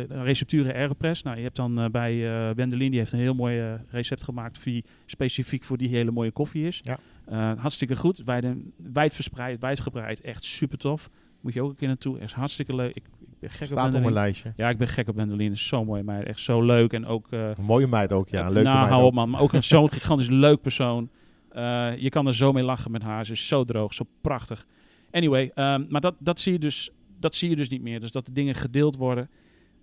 [0.08, 1.24] recepturen Aeropress.
[1.24, 2.16] Nou, je hebt dan bij
[2.56, 6.68] Wendelin, die heeft een heel mooi recept gemaakt die specifiek voor die hele mooie koffie
[6.68, 6.82] is.
[6.84, 7.56] Ja.
[7.56, 8.18] Hartstikke goed.
[8.26, 8.46] Wijd,
[8.94, 10.22] wijd verspreid, wijdgebreid.
[10.22, 11.10] Echt super tof.
[11.42, 12.20] Moet je ook een keer naartoe.
[12.20, 12.96] Echt hartstikke leuk.
[12.96, 14.02] Ik, ik ben gek op Staat op Wendelin.
[14.02, 14.54] mijn lijstje.
[14.56, 15.52] Ja, ik ben gek op Wendelin.
[15.52, 16.94] Is zo mooi, maar echt zo leuk.
[16.94, 17.28] En ook...
[17.32, 18.46] eh, Een mooie meid ook, ja.
[18.46, 19.30] Een leuke nou, meid hou op man.
[19.30, 21.10] Maar ook een zo'n gigantisch leuk persoon.
[21.50, 23.26] Eh, je kan er zo mee lachen met haar.
[23.26, 24.66] Ze is zo droog, zo prachtig.
[25.12, 26.90] Anyway, ehm, maar dat, dat, zie je dus,
[27.20, 28.00] dat zie je dus niet meer.
[28.00, 29.30] Dus dat de dingen gedeeld worden.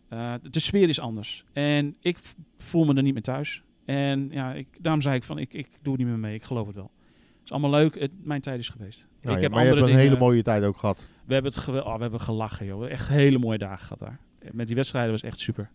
[0.08, 1.44] Eh, de sfeer is anders.
[1.52, 2.18] En ik
[2.58, 3.62] voel me er niet meer thuis.
[3.84, 6.34] En ja, ik, daarom zei ik van, ik, ik doe het niet meer mee.
[6.34, 6.90] Ik geloof het wel.
[6.94, 8.00] Het is allemaal leuk.
[8.00, 9.06] Het, mijn tijd is geweest.
[9.22, 11.08] Nou, ik ja, heb maar je hebt een dingen, hele mooie tijd ook gehad.
[11.28, 12.86] We hebben, het oh, we hebben gelachen, joh.
[12.86, 14.18] Echt hele mooie dagen gehad daar.
[14.52, 15.70] Met die wedstrijden was echt super.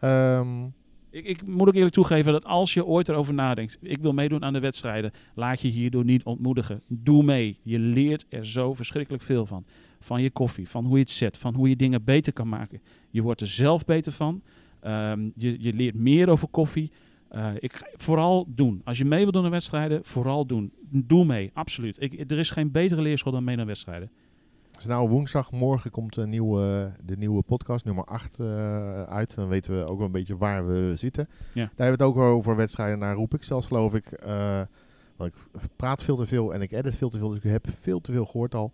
[0.00, 0.64] Ehm,
[1.10, 4.44] Ik, ik moet ook eerlijk toegeven dat als je ooit erover nadenkt, ik wil meedoen
[4.44, 6.82] aan de wedstrijden, laat je hierdoor niet ontmoedigen.
[6.88, 7.58] Doe mee.
[7.62, 9.64] Je leert er zo verschrikkelijk veel van.
[10.00, 12.80] Van je koffie, van hoe je het zet, van hoe je dingen beter kan maken.
[13.10, 14.42] Je wordt er zelf beter van.
[14.80, 16.90] Ehm, je, je leert meer over koffie.
[17.28, 18.80] Eh, ik, vooral doen.
[18.84, 20.72] Als je mee wil doen aan wedstrijden, vooral doen.
[20.90, 22.02] Doe mee, absoluut.
[22.02, 24.10] Ik, er is geen betere leerschool dan mee naar wedstrijden.
[24.76, 29.34] Dus nou woensdag, morgen komt de nieuwe, de nieuwe podcast, nummer 8, eh, uit.
[29.34, 31.28] Dan weten we ook wel een beetje waar we zitten.
[31.30, 31.70] Ja.
[31.74, 32.98] Daar hebben we het ook over wedstrijden.
[32.98, 34.06] Daar roep ik zelfs, geloof ik.
[34.12, 34.60] eh,
[35.16, 37.28] want ik praat veel te veel en ik edit veel te veel.
[37.28, 38.72] Dus ik heb veel te veel gehoord al.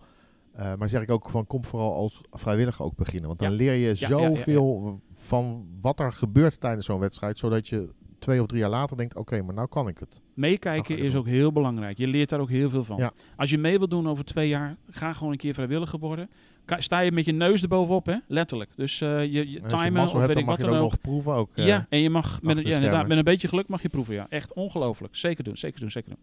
[0.53, 3.27] Eh, maar zeg ik ook van kom vooral als vrijwilliger ook beginnen.
[3.27, 3.57] Want dan Ja.
[3.57, 4.07] leer je ja.
[4.07, 7.39] zoveel van wat er gebeurt tijdens zo'n wedstrijd.
[7.39, 7.89] Zodat je
[8.23, 10.21] twee of drie jaar later denkt, oké, maar nou kan ik het.
[10.35, 11.99] Meekijken Ach, is ook heel belangrijk.
[11.99, 12.97] Je leert daar ook heel veel van.
[12.97, 13.13] Ja.
[13.37, 16.31] Als je mee wilt doen over twee jaar, ga gewoon een keer vrijwilliger worden.
[16.65, 18.17] Ka- Sta je met je neus erbovenop, hè?
[18.29, 18.71] letterlijk.
[18.77, 19.61] Dus eh, je, je
[19.93, 21.51] mazzel of weet ik wat je dan ook nog proeven ook.
[21.57, 21.67] eh.
[21.67, 24.15] ja, en je mag met, ja, inderdaad, met een beetje geluk mag je proeven.
[24.15, 24.27] Ja.
[24.29, 25.17] Echt ongelooflijk.
[25.17, 26.19] Zeker doen, zeker doen, zeker doen.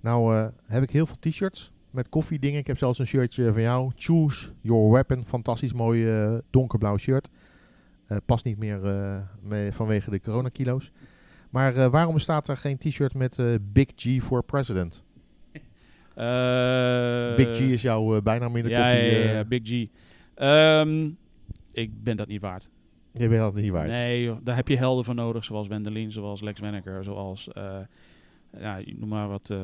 [0.00, 2.58] Nou eh, heb ik heel veel t-shirts met koffiedingen.
[2.60, 3.92] Ik heb zelfs een shirtje van jou.
[3.96, 5.24] Choose your weapon.
[5.26, 7.28] Fantastisch mooi eh, donkerblauw shirt.
[8.06, 10.90] Eh, past niet meer eh, mee, vanwege de coronakilo's.
[11.50, 15.02] Maar eh, waarom staat er geen t-shirt met eh, Big G for President?
[16.14, 19.18] Eh, Big G is jouw bijnaam in de ja, koffie.
[19.18, 19.86] ja, Big G.
[20.34, 21.08] Ehm,
[21.72, 22.70] ik ben dat niet waard.
[23.12, 23.88] Je bent dat niet waard.
[23.88, 27.48] Nee, daar heb je helden voor nodig, zoals Wendelin, zoals Lex Wenneker, zoals,
[28.58, 29.54] ja, noem maar wat,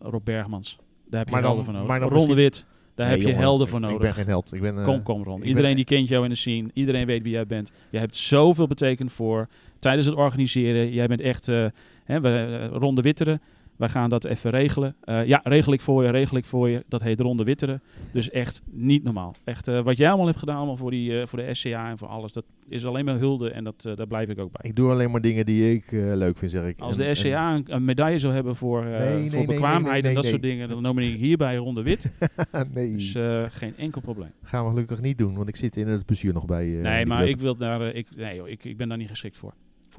[0.00, 0.78] Rob Bergmans.
[1.08, 1.98] Daar heb je Maar dan- helden voor nodig.
[1.98, 3.96] Ronde misschien- Wit, daar Nee, heb je jongen, helden voor nodig.
[3.96, 4.52] Ik ben geen held.
[4.52, 5.38] Ik ben, Kom, kom Ron.
[5.42, 6.70] Iedereen ben- die kent jou in de scene.
[6.72, 7.72] Iedereen weet wie jij bent.
[7.90, 9.48] Jij hebt zoveel betekend voor
[9.78, 10.92] tijdens het organiseren.
[10.92, 11.66] Jij bent echt eh
[12.08, 13.40] hè, we, eh, Ronde Witteren.
[13.76, 14.96] Wij gaan dat even regelen.
[15.00, 16.84] Eh, ja, regel ik voor je, regel ik voor je.
[16.88, 17.82] Dat heet Ronde Witteren.
[18.12, 19.34] Dus echt niet normaal.
[19.44, 22.32] Echt wat jij allemaal hebt gedaan allemaal voor, die, voor de SCA en voor alles.
[22.32, 24.70] Dat is alleen maar hulde en dat, daar blijf ik ook bij.
[24.70, 26.80] Ik doe alleen maar dingen die ik leuk vind, zeg ik.
[26.80, 30.14] Als de SCA een, een medaille zou hebben voor, Nee, voor nee, bekwaamheid nee, en
[30.14, 32.10] dat soort dingen, dan nomineer ik hierbij Ronde Wit.
[32.74, 33.16] nee, Dus
[33.48, 34.30] geen enkel probleem.
[34.42, 36.66] gaan we gelukkig niet doen, want ik zit in het bestuur nog bij.
[36.66, 37.28] nee, maar club.
[37.28, 39.54] ik wil daar, ik, nee, joh, ik, ik ben daar niet geschikt voor,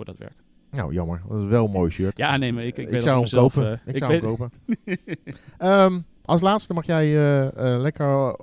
[0.05, 0.43] voor dat werk.
[0.71, 1.21] Nou, jammer.
[1.29, 2.17] Dat is wel een mooi shirt.
[2.17, 3.71] Ja, nee, maar ik, ik, Ik weet zou hem mezelf, kopen.
[3.71, 4.51] eh, ik zou weet- hem kopen.
[5.57, 7.07] Ehm, als laatste mag jij
[7.47, 8.39] eh, lekker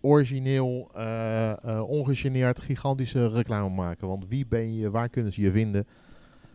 [0.00, 0.90] origineel,
[1.86, 4.08] ongegeneerd, gigantische reclame maken.
[4.08, 5.86] Want wie ben je, waar kunnen ze je vinden?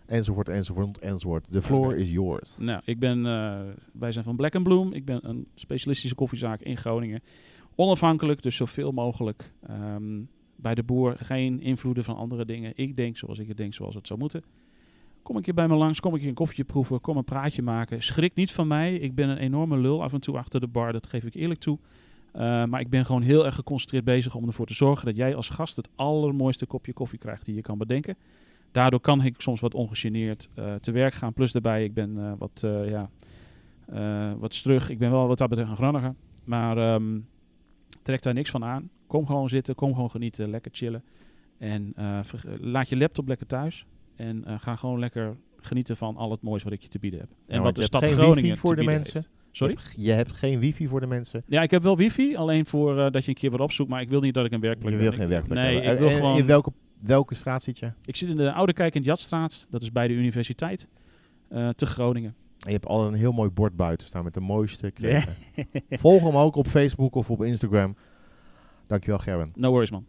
[0.06, 1.46] Enzovoort, enzovoort, enzovoort.
[1.52, 2.58] The floor is yours.
[2.58, 3.24] Nou, ik ben,
[3.94, 4.94] wij zijn van Black Bloom.
[4.94, 7.22] Ik ben een specialistische koffiezaak in Groningen.
[7.76, 9.52] Onafhankelijk, dus zoveel mogelijk.
[9.68, 10.20] Ehm,
[10.62, 12.72] bij de boer geen invloeden van andere dingen.
[12.76, 14.44] Ik denk zoals ik het denk, zoals het zou moeten.
[15.24, 17.62] Kom een keer bij me langs, kom een keer een koffietje proeven, kom een praatje
[17.62, 18.04] maken.
[18.04, 18.96] Schrik niet van mij.
[18.96, 21.60] Ik ben een enorme lul af en toe achter de bar, dat geef ik eerlijk
[21.60, 21.78] toe.
[22.36, 25.36] Uh, maar ik ben gewoon heel erg geconcentreerd bezig om ervoor te zorgen dat jij
[25.36, 28.16] als gast het allermooiste kopje koffie krijgt die je kan bedenken.
[28.72, 31.34] Daardoor kan ik soms wat ongegeneerd uh, te werk gaan.
[31.34, 33.10] Plus daarbij, ik ben uh, wat, ja,
[34.38, 34.90] wat strug.
[34.90, 36.16] Ik ben wel wat dat betreft een granniger.
[36.44, 37.28] Maar um,
[38.02, 38.90] trek daar niks van aan.
[39.12, 41.04] Kom gewoon zitten, kom gewoon genieten, lekker chillen.
[41.58, 41.94] En
[42.60, 43.86] laat je laptop lekker thuis.
[44.16, 47.30] En ga gewoon lekker genieten van al het moois wat ik je te bieden heb.
[47.48, 49.20] En ja, wat de stad geen Groningen wifi voor te de bieden mensen.
[49.20, 49.30] heeft.
[49.52, 49.74] Sorry?
[49.74, 51.44] Je hebt, je hebt geen wifi voor de mensen.
[51.48, 53.90] Ja, ik heb wel wifi, alleen voor uh, dat je een keer wat opzoekt.
[53.90, 55.08] Maar ik wil niet dat ik een werkplek Je ben.
[55.10, 55.92] wil geen werkplek Nee, hebben.
[55.92, 56.38] ik wil En- en gewoon...
[56.38, 57.86] In welke, welke straat zit je?
[57.86, 59.66] En Ik zit in de Oude Kijk in Jatstraat.
[59.70, 60.88] Dat is bij de universiteit.
[61.50, 62.36] eh, te Groningen.
[62.58, 65.34] je hebt al een heel mooi bord buiten staan met de mooiste kreten.
[65.90, 67.96] Volg hem ook op Facebook of op Instagram.
[68.92, 69.52] Dankjewel Gerben.
[69.56, 70.06] No worries, man.